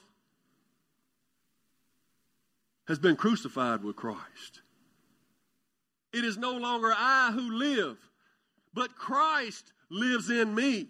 has 2.87 2.99
been 2.99 3.15
crucified 3.15 3.83
with 3.83 3.95
Christ. 3.95 4.61
It 6.13 6.25
is 6.25 6.37
no 6.37 6.53
longer 6.53 6.91
I 6.95 7.31
who 7.33 7.51
live, 7.51 7.97
but 8.73 8.95
Christ 8.95 9.71
lives 9.89 10.29
in 10.29 10.53
me. 10.53 10.87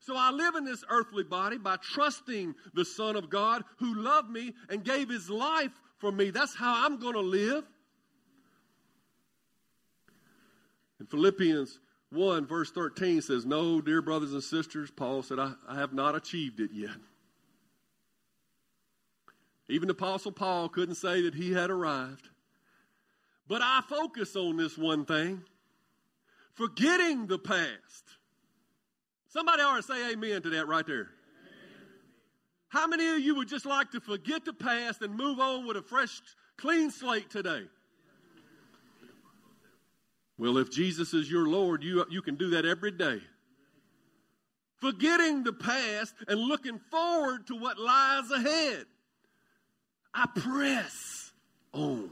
So 0.00 0.16
I 0.16 0.30
live 0.30 0.56
in 0.56 0.64
this 0.64 0.84
earthly 0.88 1.24
body 1.24 1.58
by 1.58 1.76
trusting 1.76 2.54
the 2.74 2.84
Son 2.84 3.16
of 3.16 3.30
God 3.30 3.64
who 3.78 3.94
loved 3.94 4.30
me 4.30 4.54
and 4.68 4.84
gave 4.84 5.08
his 5.08 5.30
life 5.30 5.72
for 5.98 6.10
me. 6.10 6.30
That's 6.30 6.56
how 6.56 6.86
I'm 6.86 6.98
going 6.98 7.14
to 7.14 7.20
live. 7.20 7.64
In 10.98 11.06
Philippians 11.06 11.78
1, 12.10 12.46
verse 12.46 12.70
13 12.72 13.22
says, 13.22 13.46
No, 13.46 13.80
dear 13.80 14.02
brothers 14.02 14.32
and 14.32 14.42
sisters, 14.42 14.90
Paul 14.90 15.22
said, 15.22 15.38
I, 15.38 15.52
I 15.68 15.76
have 15.76 15.92
not 15.92 16.14
achieved 16.14 16.60
it 16.60 16.70
yet. 16.72 16.96
Even 19.70 19.88
Apostle 19.90 20.32
Paul 20.32 20.68
couldn't 20.68 20.96
say 20.96 21.22
that 21.22 21.34
he 21.34 21.52
had 21.52 21.70
arrived. 21.70 22.28
But 23.46 23.62
I 23.62 23.82
focus 23.88 24.36
on 24.36 24.56
this 24.56 24.76
one 24.76 25.04
thing 25.04 25.42
forgetting 26.54 27.26
the 27.26 27.38
past. 27.38 28.04
Somebody 29.28 29.62
ought 29.62 29.76
to 29.76 29.82
say 29.82 30.12
amen 30.12 30.42
to 30.42 30.50
that 30.50 30.68
right 30.68 30.86
there. 30.86 31.08
How 32.68 32.86
many 32.86 33.08
of 33.08 33.20
you 33.20 33.34
would 33.36 33.48
just 33.48 33.66
like 33.66 33.90
to 33.92 34.00
forget 34.00 34.44
the 34.44 34.52
past 34.52 35.02
and 35.02 35.16
move 35.16 35.40
on 35.40 35.66
with 35.66 35.76
a 35.76 35.82
fresh, 35.82 36.20
clean 36.56 36.90
slate 36.90 37.30
today? 37.30 37.62
Well, 40.38 40.56
if 40.58 40.70
Jesus 40.70 41.12
is 41.12 41.30
your 41.30 41.48
Lord, 41.48 41.82
you, 41.82 42.04
you 42.10 42.22
can 42.22 42.36
do 42.36 42.50
that 42.50 42.64
every 42.64 42.92
day. 42.92 43.20
Forgetting 44.76 45.42
the 45.42 45.52
past 45.52 46.14
and 46.28 46.40
looking 46.40 46.78
forward 46.90 47.46
to 47.48 47.56
what 47.56 47.78
lies 47.78 48.30
ahead. 48.30 48.86
I 50.14 50.26
press 50.34 51.32
on. 51.72 52.10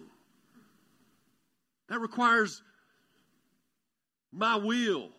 That 1.88 2.00
requires 2.00 2.62
my 4.32 4.56
will, 4.56 5.10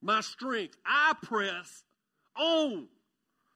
my 0.00 0.20
strength. 0.20 0.76
I 0.86 1.14
press 1.22 1.84
on 2.36 2.88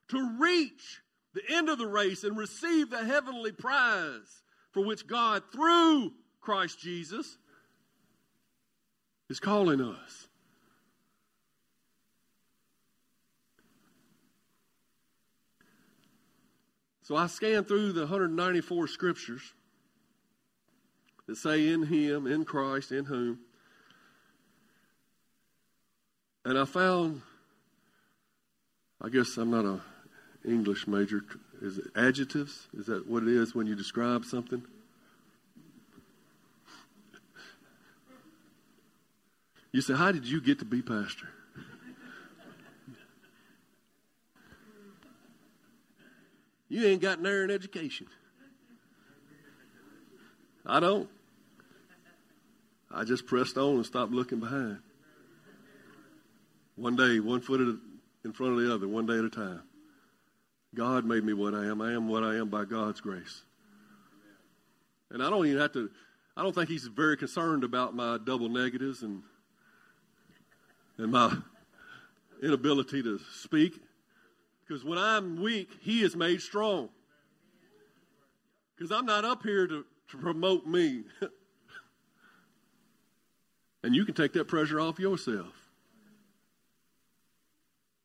to 0.08 0.36
reach 0.38 1.00
the 1.34 1.42
end 1.48 1.68
of 1.68 1.78
the 1.78 1.86
race 1.86 2.24
and 2.24 2.36
receive 2.36 2.90
the 2.90 3.04
heavenly 3.04 3.52
prize 3.52 4.42
for 4.72 4.84
which 4.84 5.06
God, 5.06 5.42
through 5.52 6.12
Christ 6.40 6.80
Jesus, 6.80 7.38
is 9.30 9.40
calling 9.40 9.80
us. 9.80 10.27
So 17.08 17.16
I 17.16 17.26
scanned 17.26 17.66
through 17.66 17.92
the 17.92 18.02
194 18.02 18.86
scriptures 18.88 19.40
that 21.26 21.36
say 21.36 21.72
in 21.72 21.84
Him, 21.84 22.26
in 22.26 22.44
Christ, 22.44 22.92
in 22.92 23.06
whom. 23.06 23.38
And 26.44 26.58
I 26.58 26.66
found, 26.66 27.22
I 29.00 29.08
guess 29.08 29.38
I'm 29.38 29.50
not 29.50 29.64
a 29.64 29.80
English 30.46 30.86
major. 30.86 31.22
Is 31.62 31.78
it 31.78 31.86
adjectives? 31.96 32.66
Is 32.76 32.84
that 32.88 33.08
what 33.08 33.22
it 33.22 33.30
is 33.30 33.54
when 33.54 33.66
you 33.66 33.74
describe 33.74 34.26
something? 34.26 34.62
You 39.72 39.80
say, 39.80 39.94
How 39.94 40.12
did 40.12 40.26
you 40.26 40.42
get 40.42 40.58
to 40.58 40.66
be 40.66 40.82
pastor? 40.82 41.28
You 46.68 46.86
ain't 46.86 47.00
got 47.00 47.20
near 47.20 47.44
an 47.44 47.50
education. 47.50 48.06
I 50.66 50.80
don't. 50.80 51.08
I 52.90 53.04
just 53.04 53.26
pressed 53.26 53.56
on 53.56 53.76
and 53.76 53.86
stopped 53.86 54.12
looking 54.12 54.40
behind. 54.40 54.78
One 56.76 56.96
day, 56.96 57.20
one 57.20 57.40
foot 57.40 57.60
in 57.60 58.32
front 58.32 58.54
of 58.54 58.60
the 58.60 58.72
other, 58.72 58.86
one 58.86 59.06
day 59.06 59.18
at 59.18 59.24
a 59.24 59.30
time. 59.30 59.62
God 60.74 61.04
made 61.04 61.24
me 61.24 61.32
what 61.32 61.54
I 61.54 61.64
am. 61.64 61.80
I 61.80 61.92
am 61.92 62.08
what 62.08 62.22
I 62.22 62.36
am 62.36 62.48
by 62.48 62.64
God's 62.64 63.00
grace. 63.00 63.42
And 65.10 65.22
I 65.22 65.30
don't 65.30 65.46
even 65.46 65.58
have 65.58 65.72
to, 65.72 65.90
I 66.36 66.42
don't 66.42 66.54
think 66.54 66.68
he's 66.68 66.86
very 66.86 67.16
concerned 67.16 67.64
about 67.64 67.94
my 67.94 68.18
double 68.18 68.48
negatives 68.48 69.02
and 69.02 69.22
and 70.98 71.12
my 71.12 71.34
inability 72.42 73.02
to 73.02 73.20
speak. 73.34 73.80
Because 74.68 74.84
when 74.84 74.98
I'm 74.98 75.40
weak, 75.40 75.70
He 75.80 76.02
is 76.02 76.14
made 76.14 76.42
strong. 76.42 76.90
Because 78.76 78.92
I'm 78.92 79.06
not 79.06 79.24
up 79.24 79.42
here 79.42 79.66
to, 79.66 79.84
to 80.10 80.18
promote 80.18 80.66
me. 80.66 81.04
and 83.82 83.94
you 83.94 84.04
can 84.04 84.14
take 84.14 84.34
that 84.34 84.46
pressure 84.46 84.78
off 84.78 84.98
yourself. 84.98 85.54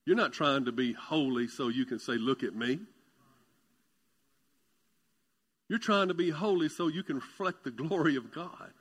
You're 0.05 0.15
not 0.15 0.33
trying 0.33 0.65
to 0.65 0.71
be 0.71 0.93
holy 0.93 1.47
so 1.47 1.67
you 1.67 1.85
can 1.85 1.99
say, 1.99 2.13
Look 2.13 2.43
at 2.43 2.55
me. 2.55 2.79
You're 5.69 5.79
trying 5.79 6.09
to 6.09 6.13
be 6.13 6.29
holy 6.29 6.69
so 6.69 6.87
you 6.87 7.03
can 7.03 7.15
reflect 7.15 7.63
the 7.63 7.71
glory 7.71 8.15
of 8.15 8.31
God. 8.33 8.71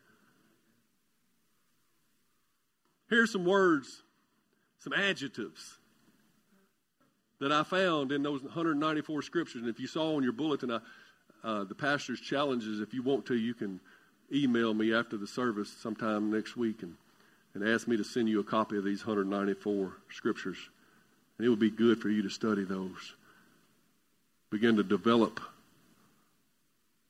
Here's 3.08 3.30
some 3.32 3.44
words, 3.44 4.02
some 4.78 4.92
adjectives 4.92 5.78
that 7.42 7.50
I 7.50 7.64
found 7.64 8.12
in 8.12 8.22
those 8.22 8.40
194 8.40 9.20
scriptures. 9.22 9.62
And 9.62 9.68
if 9.68 9.80
you 9.80 9.88
saw 9.88 10.14
on 10.14 10.22
your 10.22 10.30
bulletin, 10.30 10.70
uh, 10.70 10.78
uh, 11.42 11.64
the 11.64 11.74
pastor's 11.74 12.20
challenges, 12.20 12.78
if 12.78 12.94
you 12.94 13.02
want 13.02 13.26
to, 13.26 13.34
you 13.34 13.52
can 13.52 13.80
email 14.32 14.72
me 14.72 14.94
after 14.94 15.16
the 15.16 15.26
service 15.26 15.68
sometime 15.82 16.30
next 16.30 16.56
week 16.56 16.84
and, 16.84 16.94
and 17.54 17.68
ask 17.68 17.88
me 17.88 17.96
to 17.96 18.04
send 18.04 18.28
you 18.28 18.38
a 18.38 18.44
copy 18.44 18.78
of 18.78 18.84
these 18.84 19.04
194 19.04 19.92
scriptures. 20.10 20.56
And 21.36 21.44
it 21.44 21.50
would 21.50 21.58
be 21.58 21.72
good 21.72 22.00
for 22.00 22.08
you 22.10 22.22
to 22.22 22.30
study 22.30 22.62
those. 22.62 23.14
Begin 24.50 24.76
to 24.76 24.84
develop 24.84 25.40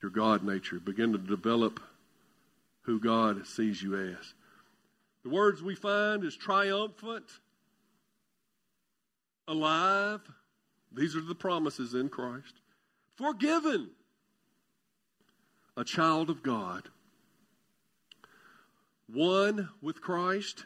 your 0.01 0.11
God 0.11 0.45
nature. 0.45 0.80
Begin 0.80 1.12
to 1.12 1.18
develop 1.18 1.78
who 2.85 2.99
God 2.99 3.47
sees 3.47 3.83
you 3.83 3.97
as. 3.99 4.33
The 5.24 5.28
words 5.28 5.62
we 5.62 5.74
find 5.74 6.24
is 6.24 6.35
triumphant, 6.35 7.26
alive. 9.53 10.20
These 10.90 11.14
are 11.14 11.20
the 11.20 11.34
promises 11.34 11.94
in 11.94 12.09
Christ. 12.09 12.55
Forgiven, 13.16 13.90
a 15.76 15.84
child 15.84 16.28
of 16.30 16.42
God. 16.42 16.88
One 19.07 19.68
with 19.80 20.00
Christ. 20.00 20.64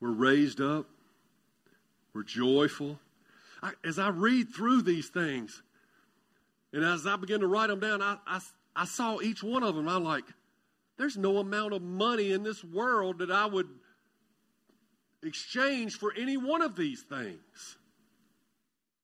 We're 0.00 0.10
raised 0.10 0.60
up. 0.60 0.86
We're 2.14 2.22
joyful. 2.22 2.98
I, 3.62 3.72
as 3.84 3.98
I 3.98 4.08
read 4.08 4.50
through 4.54 4.82
these 4.82 5.08
things, 5.08 5.62
and 6.72 6.84
as 6.84 7.06
I 7.06 7.16
begin 7.16 7.40
to 7.40 7.46
write 7.46 7.68
them 7.68 7.80
down, 7.80 8.02
I, 8.02 8.18
I, 8.26 8.40
I 8.74 8.84
saw 8.84 9.20
each 9.20 9.42
one 9.42 9.62
of 9.62 9.74
them. 9.74 9.88
I'm 9.88 10.04
like, 10.04 10.24
there's 10.98 11.16
no 11.16 11.38
amount 11.38 11.72
of 11.72 11.82
money 11.82 12.32
in 12.32 12.42
this 12.42 12.62
world 12.62 13.18
that 13.18 13.30
I 13.30 13.46
would 13.46 13.68
exchange 15.22 15.98
for 15.98 16.12
any 16.16 16.36
one 16.36 16.62
of 16.62 16.76
these 16.76 17.02
things. 17.02 17.76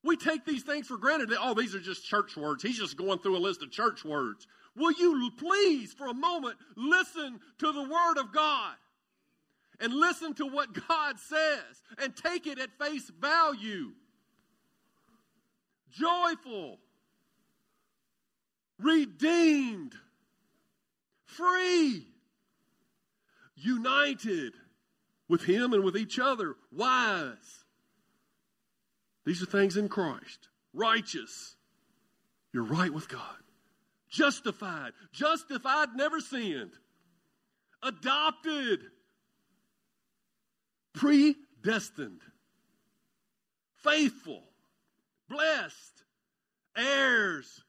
We 0.03 0.17
take 0.17 0.45
these 0.45 0.63
things 0.63 0.87
for 0.87 0.97
granted. 0.97 1.33
Oh, 1.39 1.55
these 1.55 1.75
are 1.75 1.81
just 1.81 2.05
church 2.05 2.37
words. 2.37 2.63
He's 2.63 2.79
just 2.79 2.97
going 2.97 3.19
through 3.19 3.37
a 3.37 3.39
list 3.39 3.63
of 3.63 3.71
church 3.71 4.05
words. 4.05 4.47
Will 4.77 4.93
you 4.93 5.31
please, 5.37 5.93
for 5.93 6.07
a 6.07 6.15
moment, 6.15 6.57
listen 6.77 7.41
to 7.59 7.73
the 7.73 7.83
Word 7.83 8.19
of 8.19 8.33
God 8.33 8.75
and 9.81 9.93
listen 9.93 10.35
to 10.35 10.47
what 10.47 10.73
God 10.89 11.19
says 11.19 11.83
and 11.99 12.15
take 12.15 12.47
it 12.47 12.59
at 12.59 12.71
face 12.79 13.11
value? 13.21 13.93
Joyful, 15.91 16.79
redeemed, 18.79 19.95
free, 21.25 22.07
united 23.57 24.53
with 25.29 25.45
Him 25.45 25.73
and 25.73 25.85
with 25.85 25.97
each 25.97 26.19
other, 26.19 26.57
wise. 26.73 27.65
These 29.25 29.43
are 29.43 29.47
things 29.47 29.77
in 29.77 29.89
Christ. 29.89 30.49
Righteous. 30.73 31.57
You're 32.53 32.65
right 32.65 32.93
with 32.93 33.09
God. 33.09 33.37
Justified. 34.09 34.93
Justified, 35.13 35.91
never 35.95 36.21
sinned. 36.21 36.73
Adopted. 37.83 38.81
Predestined. 40.95 42.23
Faithful. 43.77 44.43
Blessed. 45.29 46.05
Heirs. 46.77 47.63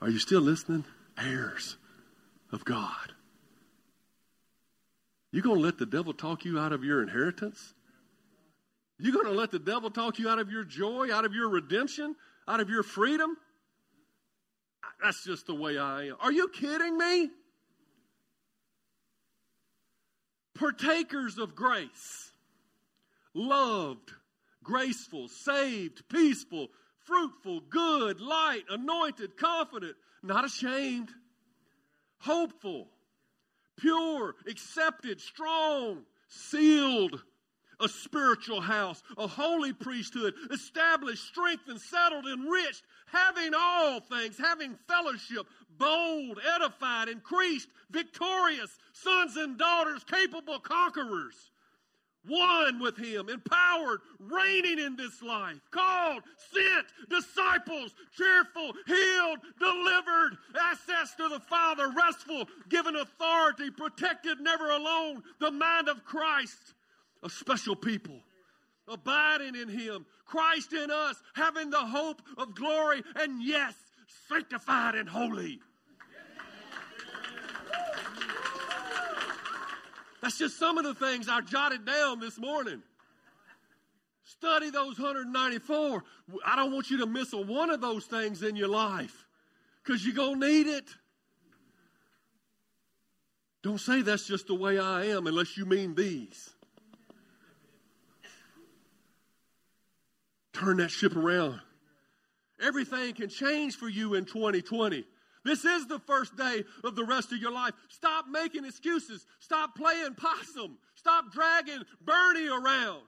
Are 0.00 0.08
you 0.08 0.18
still 0.18 0.40
listening? 0.40 0.84
Heirs 1.18 1.76
of 2.52 2.64
God. 2.64 3.12
You 5.30 5.42
going 5.42 5.56
to 5.56 5.62
let 5.62 5.78
the 5.78 5.86
devil 5.86 6.14
talk 6.14 6.44
you 6.44 6.58
out 6.58 6.72
of 6.72 6.84
your 6.84 7.02
inheritance? 7.02 7.74
You 8.98 9.12
going 9.12 9.26
to 9.26 9.32
let 9.32 9.50
the 9.50 9.58
devil 9.58 9.90
talk 9.90 10.18
you 10.18 10.28
out 10.28 10.38
of 10.38 10.50
your 10.50 10.64
joy, 10.64 11.12
out 11.12 11.24
of 11.24 11.34
your 11.34 11.48
redemption, 11.48 12.16
out 12.48 12.60
of 12.60 12.70
your 12.70 12.82
freedom? 12.82 13.36
That's 15.02 15.22
just 15.24 15.46
the 15.46 15.54
way 15.54 15.78
I 15.78 16.06
am. 16.06 16.16
Are 16.20 16.32
you 16.32 16.48
kidding 16.48 16.96
me? 16.96 17.30
Partakers 20.54 21.38
of 21.38 21.54
grace, 21.54 22.32
loved, 23.32 24.10
graceful, 24.64 25.28
saved, 25.28 26.08
peaceful, 26.08 26.68
fruitful, 27.04 27.60
good, 27.70 28.20
light, 28.20 28.64
anointed, 28.68 29.36
confident, 29.36 29.94
not 30.20 30.44
ashamed, 30.44 31.10
hopeful, 32.18 32.88
pure, 33.78 34.34
accepted, 34.46 35.20
strong, 35.20 36.02
sealed, 36.28 37.22
a 37.80 37.88
spiritual 37.88 38.60
house, 38.60 39.02
a 39.16 39.26
holy 39.26 39.72
priesthood, 39.72 40.34
established, 40.50 41.24
strengthened, 41.24 41.80
settled, 41.80 42.26
enriched, 42.26 42.82
having 43.06 43.52
all 43.56 44.00
things, 44.00 44.36
having 44.36 44.76
fellowship, 44.88 45.46
bold, 45.78 46.40
edified, 46.54 47.08
increased, 47.08 47.68
victorious, 47.90 48.76
sons 48.92 49.36
and 49.36 49.56
daughters, 49.56 50.02
capable 50.04 50.58
conquerors 50.58 51.50
one 52.28 52.78
with 52.78 52.96
him, 52.96 53.28
empowered, 53.28 54.00
reigning 54.20 54.78
in 54.78 54.96
this 54.96 55.22
life, 55.22 55.58
called, 55.70 56.22
sent, 56.52 56.86
disciples, 57.08 57.94
cheerful, 58.16 58.72
healed, 58.86 59.38
delivered, 59.58 60.36
access 60.60 61.14
to 61.16 61.28
the 61.28 61.40
Father, 61.40 61.90
restful, 61.90 62.44
given 62.68 62.96
authority, 62.96 63.70
protected, 63.70 64.40
never 64.40 64.70
alone, 64.70 65.22
the 65.40 65.50
mind 65.50 65.88
of 65.88 66.04
Christ, 66.04 66.74
a 67.22 67.30
special 67.30 67.74
people, 67.74 68.20
abiding 68.86 69.56
in 69.56 69.68
him, 69.68 70.06
Christ 70.26 70.72
in 70.72 70.90
us, 70.90 71.16
having 71.34 71.70
the 71.70 71.78
hope 71.78 72.22
of 72.36 72.54
glory, 72.54 73.02
and 73.16 73.42
yes, 73.42 73.74
sanctified 74.28 74.94
and 74.94 75.08
holy. 75.08 75.60
That's 80.20 80.38
just 80.38 80.58
some 80.58 80.78
of 80.78 80.84
the 80.84 80.94
things 80.94 81.28
I 81.28 81.40
jotted 81.40 81.84
down 81.84 82.20
this 82.20 82.38
morning. 82.38 82.82
Study 84.24 84.70
those 84.70 84.98
194. 84.98 86.04
I 86.44 86.56
don't 86.56 86.72
want 86.72 86.90
you 86.90 86.98
to 86.98 87.06
miss 87.06 87.32
a 87.32 87.38
one 87.38 87.70
of 87.70 87.80
those 87.80 88.04
things 88.04 88.42
in 88.42 88.56
your 88.56 88.68
life 88.68 89.26
because 89.82 90.04
you're 90.04 90.14
going 90.14 90.40
to 90.40 90.46
need 90.46 90.66
it. 90.66 90.84
Don't 93.62 93.80
say 93.80 94.02
that's 94.02 94.26
just 94.26 94.46
the 94.46 94.54
way 94.54 94.78
I 94.78 95.06
am 95.06 95.26
unless 95.26 95.56
you 95.56 95.64
mean 95.64 95.94
these. 95.94 96.50
Turn 100.52 100.78
that 100.78 100.90
ship 100.90 101.16
around. 101.16 101.60
Everything 102.60 103.14
can 103.14 103.28
change 103.28 103.76
for 103.76 103.88
you 103.88 104.14
in 104.14 104.24
2020. 104.24 105.04
This 105.44 105.64
is 105.64 105.86
the 105.86 106.00
first 106.00 106.36
day 106.36 106.64
of 106.84 106.96
the 106.96 107.04
rest 107.04 107.32
of 107.32 107.38
your 107.38 107.52
life. 107.52 107.74
Stop 107.88 108.26
making 108.28 108.64
excuses. 108.64 109.26
Stop 109.40 109.76
playing 109.76 110.14
possum. 110.14 110.78
Stop 110.94 111.32
dragging 111.32 111.82
Bernie 112.00 112.48
around. 112.48 113.02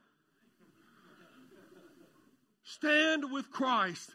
Stand 2.63 3.33
with 3.33 3.51
Christ, 3.51 4.15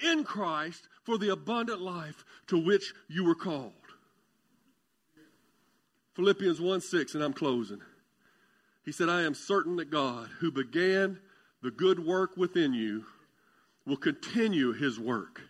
in 0.00 0.24
Christ, 0.24 0.88
for 1.04 1.18
the 1.18 1.30
abundant 1.30 1.80
life 1.80 2.24
to 2.48 2.58
which 2.58 2.92
you 3.08 3.24
were 3.24 3.36
called. 3.36 3.72
Philippians 6.14 6.60
1 6.60 6.80
6, 6.80 7.14
and 7.14 7.22
I'm 7.22 7.32
closing. 7.32 7.80
He 8.84 8.90
said, 8.90 9.08
I 9.08 9.22
am 9.22 9.34
certain 9.34 9.76
that 9.76 9.90
God, 9.90 10.28
who 10.40 10.50
began 10.50 11.20
the 11.62 11.70
good 11.70 12.04
work 12.04 12.36
within 12.36 12.74
you, 12.74 13.04
will 13.86 13.96
continue 13.96 14.72
his 14.72 14.98
work 14.98 15.42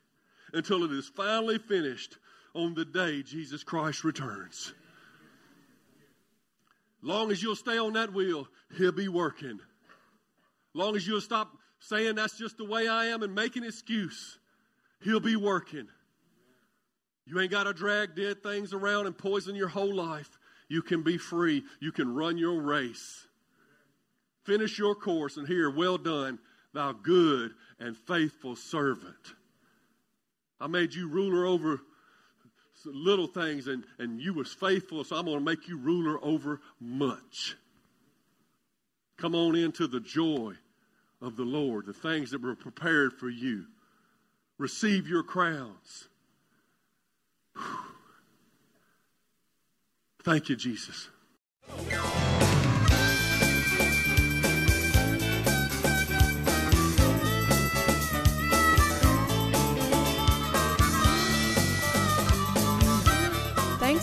until 0.52 0.84
it 0.84 0.92
is 0.92 1.08
finally 1.08 1.58
finished 1.58 2.18
on 2.54 2.74
the 2.74 2.84
day 2.84 3.22
Jesus 3.22 3.62
Christ 3.62 4.04
returns. 4.04 4.72
Long 7.02 7.30
as 7.30 7.42
you'll 7.42 7.56
stay 7.56 7.78
on 7.78 7.92
that 7.92 8.12
wheel, 8.12 8.48
he'll 8.76 8.92
be 8.92 9.08
working. 9.08 9.60
Long 10.74 10.96
as 10.96 11.06
you'll 11.06 11.20
stop 11.20 11.52
saying 11.80 12.16
that's 12.16 12.36
just 12.36 12.58
the 12.58 12.64
way 12.64 12.88
I 12.88 13.06
am 13.06 13.22
and 13.22 13.34
make 13.34 13.56
an 13.56 13.64
excuse, 13.64 14.38
he'll 15.02 15.20
be 15.20 15.36
working. 15.36 15.86
You 17.24 17.40
ain't 17.40 17.50
got 17.50 17.64
to 17.64 17.72
drag 17.72 18.16
dead 18.16 18.42
things 18.42 18.72
around 18.72 19.06
and 19.06 19.16
poison 19.16 19.54
your 19.54 19.68
whole 19.68 19.94
life. 19.94 20.38
You 20.68 20.82
can 20.82 21.02
be 21.02 21.18
free. 21.18 21.62
You 21.80 21.92
can 21.92 22.14
run 22.14 22.38
your 22.38 22.60
race. 22.60 23.26
Finish 24.44 24.78
your 24.78 24.94
course 24.94 25.36
and 25.36 25.46
hear, 25.46 25.70
well 25.70 25.98
done, 25.98 26.38
thou 26.72 26.92
good 26.92 27.52
and 27.78 27.96
faithful 27.96 28.56
servant. 28.56 29.34
I 30.60 30.66
made 30.66 30.94
you 30.94 31.08
ruler 31.08 31.46
over 31.46 31.80
little 32.84 33.26
things 33.26 33.66
and, 33.66 33.84
and 33.98 34.20
you 34.20 34.32
was 34.32 34.52
faithful, 34.52 35.04
so 35.04 35.16
I'm 35.16 35.26
going 35.26 35.38
to 35.38 35.44
make 35.44 35.68
you 35.68 35.78
ruler 35.78 36.18
over 36.22 36.60
much. 36.80 37.56
Come 39.16 39.34
on 39.34 39.56
into 39.56 39.86
the 39.86 40.00
joy 40.00 40.54
of 41.20 41.36
the 41.36 41.44
Lord, 41.44 41.86
the 41.86 41.92
things 41.92 42.30
that 42.30 42.42
were 42.42 42.54
prepared 42.54 43.12
for 43.12 43.28
you. 43.28 43.66
Receive 44.58 45.08
your 45.08 45.22
crowns. 45.22 46.08
Whew. 47.56 47.64
Thank 50.24 50.48
you, 50.48 50.56
Jesus. 50.56 51.08